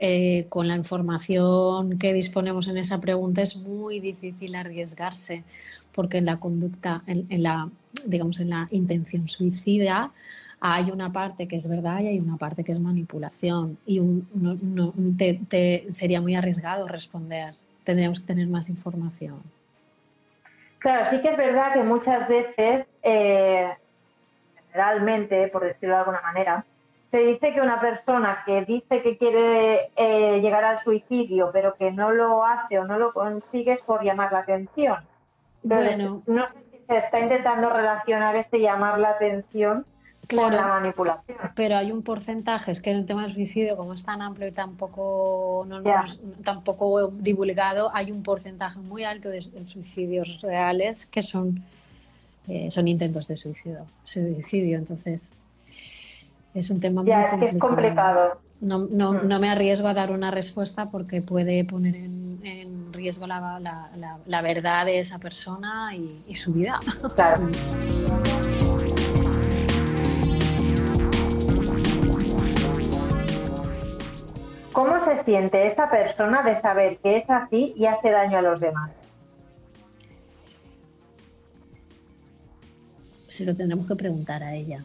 Eh, 0.00 0.46
con 0.48 0.66
la 0.66 0.74
información 0.74 2.00
que 2.00 2.12
disponemos 2.12 2.66
en 2.66 2.78
esa 2.78 3.00
pregunta 3.00 3.42
es 3.42 3.56
muy 3.56 4.00
difícil 4.00 4.56
arriesgarse, 4.56 5.44
porque 5.94 6.18
en 6.18 6.26
la 6.26 6.38
conducta, 6.38 7.02
en 7.06 7.42
la 7.42 7.68
digamos, 8.04 8.40
en 8.40 8.50
la 8.50 8.68
intención 8.70 9.28
suicida, 9.28 10.10
hay 10.60 10.90
una 10.90 11.12
parte 11.12 11.48
que 11.48 11.56
es 11.56 11.68
verdad 11.68 12.00
y 12.00 12.06
hay 12.06 12.20
una 12.20 12.36
parte 12.36 12.64
que 12.64 12.72
es 12.72 12.80
manipulación. 12.80 13.78
Y 13.84 14.00
no, 14.00 14.94
te, 15.16 15.86
sería 15.90 16.20
muy 16.20 16.34
arriesgado 16.34 16.86
responder. 16.86 17.54
Tendríamos 17.84 18.20
que 18.20 18.26
tener 18.26 18.46
más 18.46 18.68
información. 18.68 19.42
Claro, 20.78 21.10
sí 21.10 21.20
que 21.20 21.30
es 21.30 21.36
verdad 21.36 21.72
que 21.74 21.82
muchas 21.82 22.28
veces, 22.28 22.86
eh, 23.02 23.72
generalmente, 24.70 25.48
por 25.48 25.64
decirlo 25.64 25.94
de 25.94 26.00
alguna 26.00 26.22
manera, 26.22 26.64
se 27.10 27.18
dice 27.18 27.52
que 27.52 27.60
una 27.60 27.80
persona 27.80 28.42
que 28.46 28.64
dice 28.64 29.02
que 29.02 29.18
quiere 29.18 29.90
eh, 29.96 30.40
llegar 30.40 30.64
al 30.64 30.78
suicidio, 30.78 31.50
pero 31.52 31.74
que 31.74 31.90
no 31.92 32.10
lo 32.10 32.44
hace 32.44 32.78
o 32.78 32.84
no 32.84 32.98
lo 32.98 33.12
consigue 33.12 33.72
es 33.72 33.80
por 33.82 34.02
llamar 34.02 34.32
la 34.32 34.40
atención. 34.40 34.96
Bueno. 35.62 36.22
no 36.26 36.46
sé 36.48 36.54
si 36.70 36.78
se 36.86 36.96
está 36.96 37.20
intentando 37.20 37.70
relacionar 37.70 38.36
este 38.36 38.60
llamar 38.60 38.98
la 38.98 39.10
atención 39.10 39.86
con 40.34 40.54
la 40.54 40.66
manipulación. 40.66 41.38
Pero 41.54 41.76
hay 41.76 41.92
un 41.92 42.02
porcentaje, 42.02 42.72
es 42.72 42.80
que 42.80 42.90
en 42.90 42.98
el 42.98 43.06
tema 43.06 43.22
del 43.22 43.32
suicidio, 43.32 43.76
como 43.76 43.94
es 43.94 44.04
tan 44.04 44.22
amplio 44.22 44.48
y 44.48 44.52
tampoco, 44.52 45.66
no, 45.68 45.82
tampoco 46.42 47.08
divulgado, 47.08 47.90
hay 47.94 48.10
un 48.10 48.22
porcentaje 48.22 48.78
muy 48.78 49.04
alto 49.04 49.28
de, 49.28 49.42
suicidios 49.64 50.40
reales 50.40 51.06
que 51.06 51.22
son, 51.22 51.62
eh, 52.48 52.70
son 52.70 52.88
intentos 52.88 53.28
de 53.28 53.36
suicidio, 53.36 53.86
suicidio. 54.04 54.78
Entonces, 54.78 55.34
es 56.54 56.70
un 56.70 56.80
tema 56.80 57.02
muy 57.02 57.12
complicado. 57.12 57.46
es 57.46 57.58
complicado. 57.58 58.40
No, 58.60 58.86
no, 58.90 59.12
mm. 59.14 59.28
no, 59.28 59.40
me 59.40 59.50
arriesgo 59.50 59.88
a 59.88 59.94
dar 59.94 60.12
una 60.12 60.30
respuesta 60.30 60.88
porque 60.90 61.20
puede 61.20 61.64
poner 61.64 61.96
en, 61.96 62.40
en 62.44 62.81
riesgo 63.02 63.26
la, 63.26 63.58
la, 63.60 64.18
la, 64.24 64.42
verdad 64.42 64.86
de 64.86 65.00
esa 65.00 65.18
persona 65.18 65.94
y, 65.94 66.22
y 66.28 66.34
su 66.34 66.52
vida. 66.52 66.78
Claro. 67.14 67.50
¿Cómo 74.72 75.04
se 75.04 75.22
siente 75.24 75.66
esa 75.66 75.90
persona 75.90 76.42
de 76.42 76.56
saber 76.56 76.98
que 76.98 77.16
es 77.16 77.28
así 77.28 77.74
y 77.76 77.86
hace 77.86 78.10
daño 78.10 78.38
a 78.38 78.42
los 78.42 78.60
demás? 78.60 78.90
Se 83.28 83.44
lo 83.44 83.54
tendremos 83.54 83.86
que 83.86 83.96
preguntar 83.96 84.42
a 84.42 84.54
ella. 84.54 84.84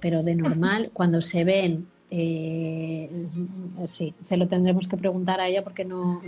Pero 0.00 0.22
de 0.22 0.34
normal, 0.34 0.90
cuando 0.92 1.20
se 1.20 1.44
ven, 1.44 1.88
eh, 2.16 3.10
sí, 3.88 4.14
se 4.22 4.36
lo 4.36 4.46
tendremos 4.46 4.86
que 4.86 4.96
preguntar 4.96 5.40
a 5.40 5.48
ella 5.48 5.64
porque 5.64 5.84
no, 5.84 6.22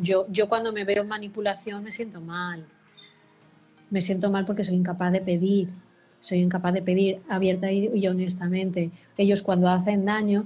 yo, 0.00 0.26
cuando 0.48 0.72
me 0.72 0.82
veo 0.82 1.04
manipulación 1.04 1.84
me 1.84 1.92
siento 1.92 2.20
mal. 2.20 2.64
Me 3.88 4.02
siento 4.02 4.32
mal 4.32 4.44
porque 4.44 4.64
soy 4.64 4.74
incapaz 4.74 5.12
de 5.12 5.20
pedir, 5.20 5.68
soy 6.18 6.40
incapaz 6.40 6.74
de 6.74 6.82
pedir 6.82 7.20
abierta 7.28 7.70
y 7.70 8.04
honestamente. 8.08 8.90
Ellos 9.16 9.42
cuando 9.42 9.68
hacen 9.68 10.04
daño 10.04 10.44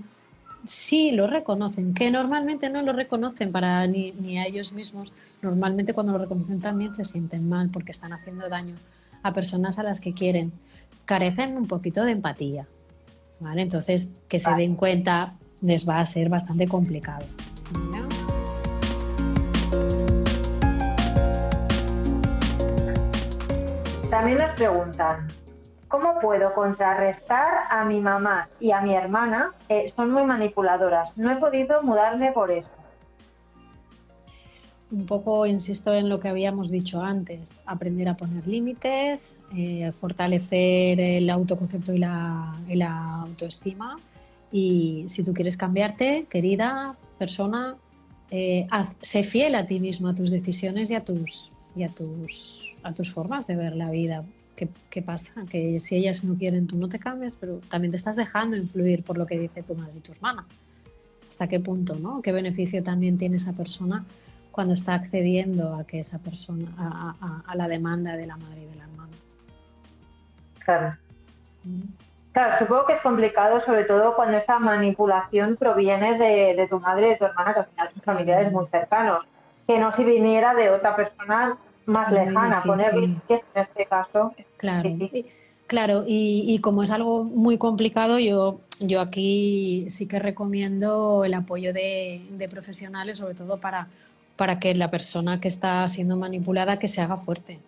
sí 0.66 1.12
lo 1.12 1.26
reconocen, 1.26 1.94
que 1.94 2.10
normalmente 2.10 2.68
no 2.68 2.82
lo 2.82 2.92
reconocen 2.92 3.50
para 3.50 3.86
ni, 3.86 4.12
ni, 4.12 4.38
a 4.38 4.44
ellos 4.44 4.74
mismos. 4.74 5.10
Normalmente 5.40 5.94
cuando 5.94 6.12
lo 6.12 6.18
reconocen 6.18 6.60
también 6.60 6.94
se 6.94 7.06
sienten 7.06 7.48
mal 7.48 7.70
porque 7.70 7.92
están 7.92 8.12
haciendo 8.12 8.46
daño 8.50 8.74
a 9.22 9.32
personas 9.32 9.78
a 9.78 9.84
las 9.84 10.02
que 10.02 10.12
quieren. 10.12 10.52
Carecen 11.06 11.56
un 11.56 11.66
poquito 11.66 12.04
de 12.04 12.12
empatía. 12.12 12.66
¿Vale? 13.42 13.62
Entonces, 13.62 14.12
que 14.28 14.38
se 14.38 14.54
den 14.54 14.76
cuenta 14.76 15.34
les 15.60 15.88
va 15.88 16.00
a 16.00 16.04
ser 16.04 16.28
bastante 16.28 16.66
complicado. 16.66 17.26
También 24.10 24.38
nos 24.38 24.50
preguntan, 24.52 25.28
¿Cómo 25.92 26.18
puedo 26.20 26.54
contrarrestar 26.54 27.64
a 27.68 27.84
mi 27.84 28.00
mamá 28.00 28.48
y 28.58 28.70
a 28.72 28.80
mi 28.80 28.94
hermana? 28.94 29.52
son 29.94 30.10
muy 30.10 30.24
manipuladoras. 30.24 31.14
No 31.18 31.30
he 31.30 31.36
podido 31.36 31.82
mudarme 31.82 32.32
por 32.32 32.50
eso. 32.50 32.70
Un 34.92 35.06
poco 35.06 35.46
insisto 35.46 35.94
en 35.94 36.10
lo 36.10 36.20
que 36.20 36.28
habíamos 36.28 36.70
dicho 36.70 37.00
antes, 37.00 37.58
aprender 37.64 38.10
a 38.10 38.14
poner 38.14 38.46
límites, 38.46 39.40
eh, 39.56 39.90
fortalecer 39.90 41.00
el 41.00 41.30
autoconcepto 41.30 41.94
y 41.94 41.98
la, 41.98 42.52
autoestima. 43.22 43.96
Y 44.52 45.06
si 45.08 45.24
tú 45.24 45.32
quieres 45.32 45.56
cambiarte, 45.56 46.26
querida 46.28 46.94
persona, 47.18 47.76
eh, 48.30 48.66
sé 49.00 49.22
fiel 49.22 49.54
a 49.54 49.66
ti 49.66 49.80
mismo, 49.80 50.08
a 50.08 50.14
tus 50.14 50.30
decisiones 50.30 50.90
y 50.90 50.94
a 50.94 51.02
tus, 51.02 51.52
y 51.74 51.84
a 51.84 51.88
tus, 51.88 52.74
a 52.82 52.92
tus 52.92 53.10
formas 53.10 53.46
de 53.46 53.56
ver 53.56 53.74
la 53.74 53.90
vida. 53.90 54.26
¿Qué, 54.90 55.02
pasa? 55.02 55.46
Que 55.48 55.80
si 55.80 55.96
ellas 55.96 56.22
no 56.22 56.36
quieren, 56.36 56.66
tú 56.66 56.76
no 56.76 56.90
te 56.90 56.98
cambias, 56.98 57.34
pero 57.40 57.60
también 57.70 57.92
te 57.92 57.96
estás 57.96 58.14
dejando 58.14 58.58
influir 58.58 59.02
por 59.02 59.16
lo 59.16 59.26
que 59.26 59.38
dice 59.38 59.62
tu 59.62 59.74
madre 59.74 59.94
y 59.96 60.00
tu 60.00 60.12
hermana. 60.12 60.46
¿Hasta 61.26 61.48
qué 61.48 61.60
punto? 61.60 61.98
¿no? 61.98 62.20
¿Qué 62.20 62.30
beneficio 62.30 62.82
también 62.82 63.16
tiene 63.16 63.38
esa 63.38 63.54
persona 63.54 64.04
cuando 64.52 64.74
está 64.74 64.94
accediendo 64.94 65.74
a 65.74 65.84
que 65.84 66.00
esa 66.00 66.18
persona, 66.18 66.68
a, 66.78 67.54
la 67.56 67.66
demanda 67.66 68.16
de 68.16 68.26
la 68.26 68.36
madre 68.36 68.62
y 68.62 68.66
de 68.66 68.76
la 68.76 68.84
hermana? 68.84 69.12
Claro. 70.64 70.96
Mm. 71.64 72.02
Claro, 72.32 72.58
supongo 72.58 72.86
que 72.86 72.94
es 72.94 73.00
complicado, 73.00 73.60
sobre 73.60 73.84
todo 73.84 74.16
cuando 74.16 74.38
esa 74.38 74.58
manipulación 74.58 75.56
proviene 75.56 76.16
de, 76.16 76.66
tu 76.68 76.80
madre 76.80 77.08
y 77.08 77.10
de 77.10 77.16
tu 77.16 77.26
hermana, 77.26 77.52
que 77.52 77.60
al 77.60 77.66
final 77.66 77.90
son 77.92 78.02
familiares 78.02 78.52
muy 78.52 78.66
cercanos. 78.68 79.26
Que 79.66 79.78
no 79.78 79.92
si 79.92 80.02
viniera 80.02 80.54
de 80.54 80.70
otra 80.70 80.96
persona 80.96 81.58
más 81.84 82.10
lejana, 82.10 82.62
poner 82.64 82.92
que 83.28 83.34
en 83.34 83.42
este 83.54 83.86
caso. 83.86 84.34
Claro. 84.56 84.88
Y, 84.88 85.26
claro, 85.66 86.04
y, 86.06 86.58
como 86.62 86.82
es 86.82 86.90
algo 86.90 87.22
muy 87.22 87.58
complicado, 87.58 88.18
yo, 88.18 88.60
yo 88.80 89.02
aquí 89.02 89.86
sí 89.90 90.08
que 90.08 90.18
recomiendo 90.18 91.24
el 91.24 91.34
apoyo 91.34 91.74
de, 91.74 92.48
profesionales, 92.50 93.18
sobre 93.18 93.34
todo 93.34 93.60
para, 93.60 93.88
para 94.42 94.58
que 94.58 94.74
la 94.74 94.90
persona 94.90 95.40
que 95.40 95.46
está 95.46 95.88
siendo 95.88 96.16
manipulada 96.16 96.80
que 96.80 96.88
se 96.88 97.00
haga 97.00 97.16
fuerte. 97.16 97.60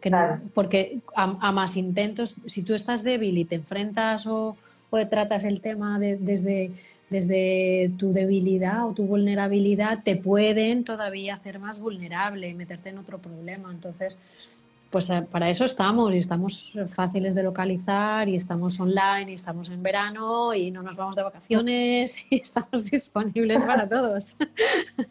Que 0.00 0.08
porque 0.54 1.00
a, 1.16 1.50
más 1.50 1.76
intentos, 1.76 2.36
si 2.46 2.62
tú 2.62 2.74
estás 2.74 3.02
débil 3.02 3.38
y 3.38 3.44
te 3.44 3.56
enfrentas 3.56 4.24
o, 4.28 4.56
o 4.90 5.06
tratas 5.08 5.42
el 5.42 5.60
tema 5.60 5.98
desde 5.98 6.70
desde 7.10 7.90
tu 7.98 8.12
debilidad 8.12 8.86
o 8.86 8.92
tu 8.92 9.04
vulnerabilidad 9.04 10.04
te 10.04 10.14
pueden 10.14 10.84
todavía 10.84 11.34
hacer 11.34 11.58
más 11.58 11.80
vulnerable 11.80 12.48
y 12.48 12.54
meterte 12.54 12.90
en 12.90 12.98
otro 12.98 13.18
problema. 13.18 13.72
Entonces, 13.72 14.16
pues 14.94 15.10
eh, 15.10 15.26
para 15.28 15.50
eso 15.50 15.64
estamos 15.64 16.14
y 16.14 16.18
estamos 16.18 16.72
fáciles 16.94 17.34
de 17.34 17.42
localizar 17.42 18.28
y 18.28 18.36
estamos 18.36 18.78
online 18.78 19.32
y 19.32 19.34
estamos 19.34 19.68
en 19.70 19.82
verano 19.82 20.54
y 20.54 20.70
no 20.70 20.84
nos 20.84 20.94
vamos 20.94 21.16
de 21.16 21.24
vacaciones 21.24 22.24
y 22.30 22.36
estamos 22.36 22.84
disponibles 22.84 23.64
para 23.64 23.88
todos. 23.88 24.36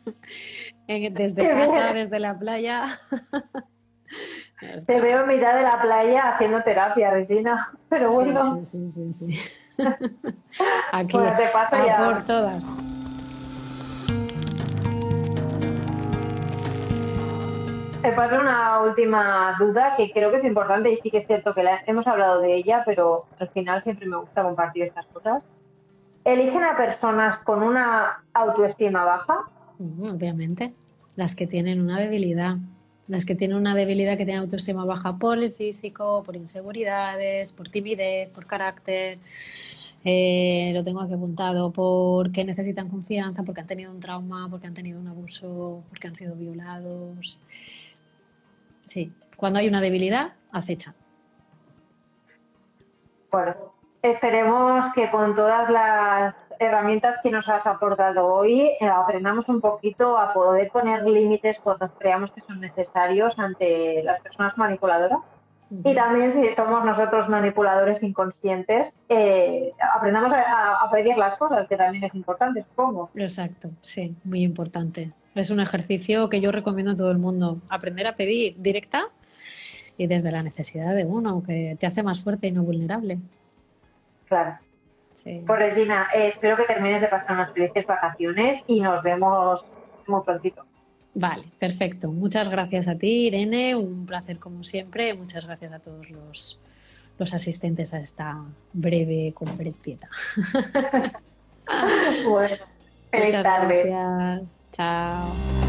desde 0.87 1.49
casa, 1.49 1.91
desde 1.91 2.17
la 2.17 2.39
playa. 2.39 2.97
Te 4.87 5.01
veo 5.01 5.23
en 5.23 5.27
mitad 5.27 5.53
de 5.53 5.63
la 5.63 5.81
playa 5.81 6.33
haciendo 6.33 6.63
terapia, 6.63 7.11
Regina, 7.11 7.73
pero 7.89 8.07
bueno. 8.07 8.63
sí, 8.63 8.87
sí, 8.87 9.11
sí. 9.11 9.33
sí. 9.33 9.53
Aquí, 10.93 11.17
te 11.17 11.47
paso 11.51 11.75
ya. 11.85 11.97
por 11.97 12.25
todas. 12.25 12.92
Te 18.03 18.11
paso 18.11 18.37
una 18.37 18.81
última 18.81 19.55
duda 19.57 19.95
que 19.95 20.11
creo 20.11 20.29
que 20.29 20.35
es 20.35 20.43
importante 20.43 20.91
y 20.91 20.97
sí 20.97 21.09
que 21.09 21.19
es 21.19 21.25
cierto 21.25 21.53
que 21.53 21.63
hemos 21.87 22.05
hablado 22.05 22.41
de 22.41 22.53
ella, 22.53 22.83
pero 22.85 23.27
al 23.39 23.47
final 23.47 23.81
siempre 23.81 24.05
me 24.07 24.17
gusta 24.17 24.43
compartir 24.43 24.83
estas 24.83 25.05
cosas. 25.05 25.41
¿Eligen 26.25 26.65
a 26.65 26.75
personas 26.75 27.37
con 27.37 27.63
una 27.63 28.25
autoestima 28.33 29.05
baja? 29.05 29.45
Obviamente, 29.79 30.73
las 31.15 31.33
que 31.33 31.47
tienen 31.47 31.79
una 31.79 31.97
debilidad. 31.97 32.57
Las 33.07 33.23
que 33.23 33.35
tienen 33.35 33.55
una 33.55 33.73
debilidad 33.73 34.17
que 34.17 34.25
tienen 34.25 34.41
autoestima 34.41 34.83
baja 34.83 35.15
por 35.15 35.37
el 35.37 35.53
físico, 35.53 36.23
por 36.25 36.35
inseguridades, 36.35 37.53
por 37.53 37.69
timidez, 37.69 38.29
por 38.31 38.45
carácter. 38.45 39.19
Eh, 40.03 40.71
lo 40.73 40.83
tengo 40.83 40.99
aquí 40.99 41.13
apuntado 41.13 41.71
porque 41.71 42.43
necesitan 42.43 42.89
confianza, 42.89 43.43
porque 43.43 43.61
han 43.61 43.67
tenido 43.67 43.93
un 43.93 44.01
trauma, 44.01 44.49
porque 44.49 44.67
han 44.67 44.73
tenido 44.73 44.99
un 44.99 45.07
abuso, 45.07 45.83
porque 45.87 46.09
han 46.09 46.15
sido 46.15 46.35
violados. 46.35 47.39
Sí, 48.85 49.13
cuando 49.37 49.59
hay 49.59 49.67
una 49.67 49.81
debilidad, 49.81 50.33
acecha. 50.51 50.93
Bueno, 53.31 53.55
esperemos 54.01 54.85
que 54.93 55.09
con 55.09 55.35
todas 55.35 55.69
las 55.69 56.35
herramientas 56.59 57.19
que 57.23 57.31
nos 57.31 57.49
has 57.49 57.65
aportado 57.65 58.25
hoy 58.25 58.61
eh, 58.79 58.87
aprendamos 58.87 59.49
un 59.49 59.59
poquito 59.59 60.17
a 60.17 60.33
poder 60.33 60.69
poner 60.69 61.03
límites 61.03 61.59
cuando 61.59 61.89
creamos 61.95 62.31
que 62.31 62.41
son 62.41 62.59
necesarios 62.59 63.37
ante 63.39 64.03
las 64.03 64.21
personas 64.21 64.57
manipuladoras. 64.57 65.19
Y 65.83 65.95
también 65.95 66.33
si 66.33 66.49
somos 66.51 66.85
nosotros 66.85 67.27
manipuladores 67.29 68.03
inconscientes, 68.03 68.93
eh, 69.09 69.71
aprendamos 69.95 70.31
a, 70.33 70.89
pedir 70.91 71.17
las 71.17 71.37
cosas, 71.37 71.67
que 71.67 71.75
también 71.75 72.03
es 72.03 72.13
importante, 72.13 72.63
supongo. 72.63 73.09
Exacto, 73.15 73.69
sí, 73.81 74.15
muy 74.23 74.43
importante. 74.43 75.11
Es 75.33 75.49
un 75.49 75.59
ejercicio 75.59 76.29
que 76.29 76.41
yo 76.41 76.51
recomiendo 76.51 76.91
a 76.91 76.95
todo 76.95 77.11
el 77.11 77.17
mundo. 77.17 77.57
Aprender 77.69 78.05
a 78.05 78.15
pedir 78.15 78.55
directa 78.57 79.07
y 79.97 80.07
desde 80.07 80.31
la 80.31 80.43
necesidad 80.43 80.93
de 80.93 81.05
uno, 81.05 81.41
que 81.43 81.75
te 81.79 81.87
hace 81.87 82.03
más 82.03 82.23
fuerte 82.23 82.47
y 82.47 82.51
no 82.51 82.63
vulnerable. 82.63 83.17
Claro. 84.27 84.57
Pues 85.23 85.59
Regina, 85.59 86.09
eh, 86.13 86.27
espero 86.27 86.57
que 86.57 86.63
termines 86.63 87.01
de 87.01 87.07
pasar 87.07 87.37
unas 87.37 87.53
felices 87.53 87.85
vacaciones 87.85 88.61
y 88.67 88.81
nos 88.81 89.01
vemos 89.03 89.65
muy 90.05 90.21
prontito. 90.21 90.65
Vale, 91.15 91.45
perfecto. 91.59 92.11
Muchas 92.11 92.49
gracias 92.49 92.87
a 92.87 92.95
ti, 92.95 93.27
Irene. 93.27 93.75
Un 93.75 94.05
placer 94.05 94.39
como 94.39 94.63
siempre. 94.63 95.13
Muchas 95.13 95.45
gracias 95.45 95.71
a 95.73 95.79
todos 95.79 96.09
los, 96.09 96.59
los 97.19 97.33
asistentes 97.33 97.93
a 97.93 97.99
esta 97.99 98.43
breve 98.73 99.31
conferencia. 99.33 99.97
bueno, 102.27 102.65
feliz 103.11 103.25
Muchas 103.25 103.43
tarde. 103.43 103.83
Gracias. 103.85 104.49
Chao. 104.71 105.62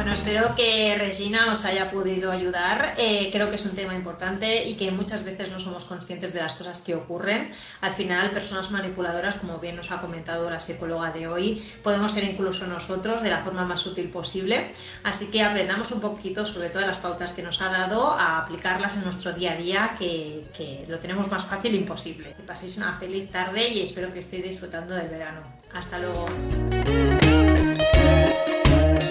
Bueno, 0.00 0.14
espero 0.14 0.54
que 0.54 0.96
Regina 0.96 1.52
os 1.52 1.66
haya 1.66 1.90
podido 1.90 2.32
ayudar. 2.32 2.94
Eh, 2.96 3.28
creo 3.30 3.50
que 3.50 3.56
es 3.56 3.66
un 3.66 3.72
tema 3.72 3.94
importante 3.94 4.66
y 4.66 4.72
que 4.76 4.90
muchas 4.92 5.24
veces 5.24 5.50
no 5.50 5.60
somos 5.60 5.84
conscientes 5.84 6.32
de 6.32 6.40
las 6.40 6.54
cosas 6.54 6.80
que 6.80 6.94
ocurren. 6.94 7.52
Al 7.82 7.92
final, 7.92 8.30
personas 8.30 8.70
manipuladoras, 8.70 9.34
como 9.34 9.58
bien 9.58 9.76
nos 9.76 9.90
ha 9.90 10.00
comentado 10.00 10.48
la 10.48 10.58
psicóloga 10.58 11.10
de 11.10 11.28
hoy, 11.28 11.62
podemos 11.82 12.12
ser 12.12 12.24
incluso 12.24 12.66
nosotros 12.66 13.22
de 13.22 13.28
la 13.28 13.44
forma 13.44 13.66
más 13.66 13.84
útil 13.86 14.08
posible. 14.08 14.72
Así 15.04 15.30
que 15.30 15.42
aprendamos 15.42 15.92
un 15.92 16.00
poquito 16.00 16.46
sobre 16.46 16.70
todas 16.70 16.86
las 16.86 16.96
pautas 16.96 17.34
que 17.34 17.42
nos 17.42 17.60
ha 17.60 17.68
dado 17.68 18.12
a 18.12 18.38
aplicarlas 18.38 18.94
en 18.94 19.04
nuestro 19.04 19.34
día 19.34 19.52
a 19.52 19.56
día, 19.56 19.96
que, 19.98 20.46
que 20.56 20.86
lo 20.88 20.98
tenemos 20.98 21.30
más 21.30 21.44
fácil 21.44 21.74
e 21.74 21.76
imposible. 21.76 22.32
Que 22.38 22.42
paséis 22.42 22.78
una 22.78 22.96
feliz 22.98 23.30
tarde 23.30 23.68
y 23.68 23.82
espero 23.82 24.10
que 24.14 24.20
estéis 24.20 24.44
disfrutando 24.44 24.94
del 24.94 25.10
verano. 25.10 25.42
Hasta 25.74 25.98
luego. 25.98 26.24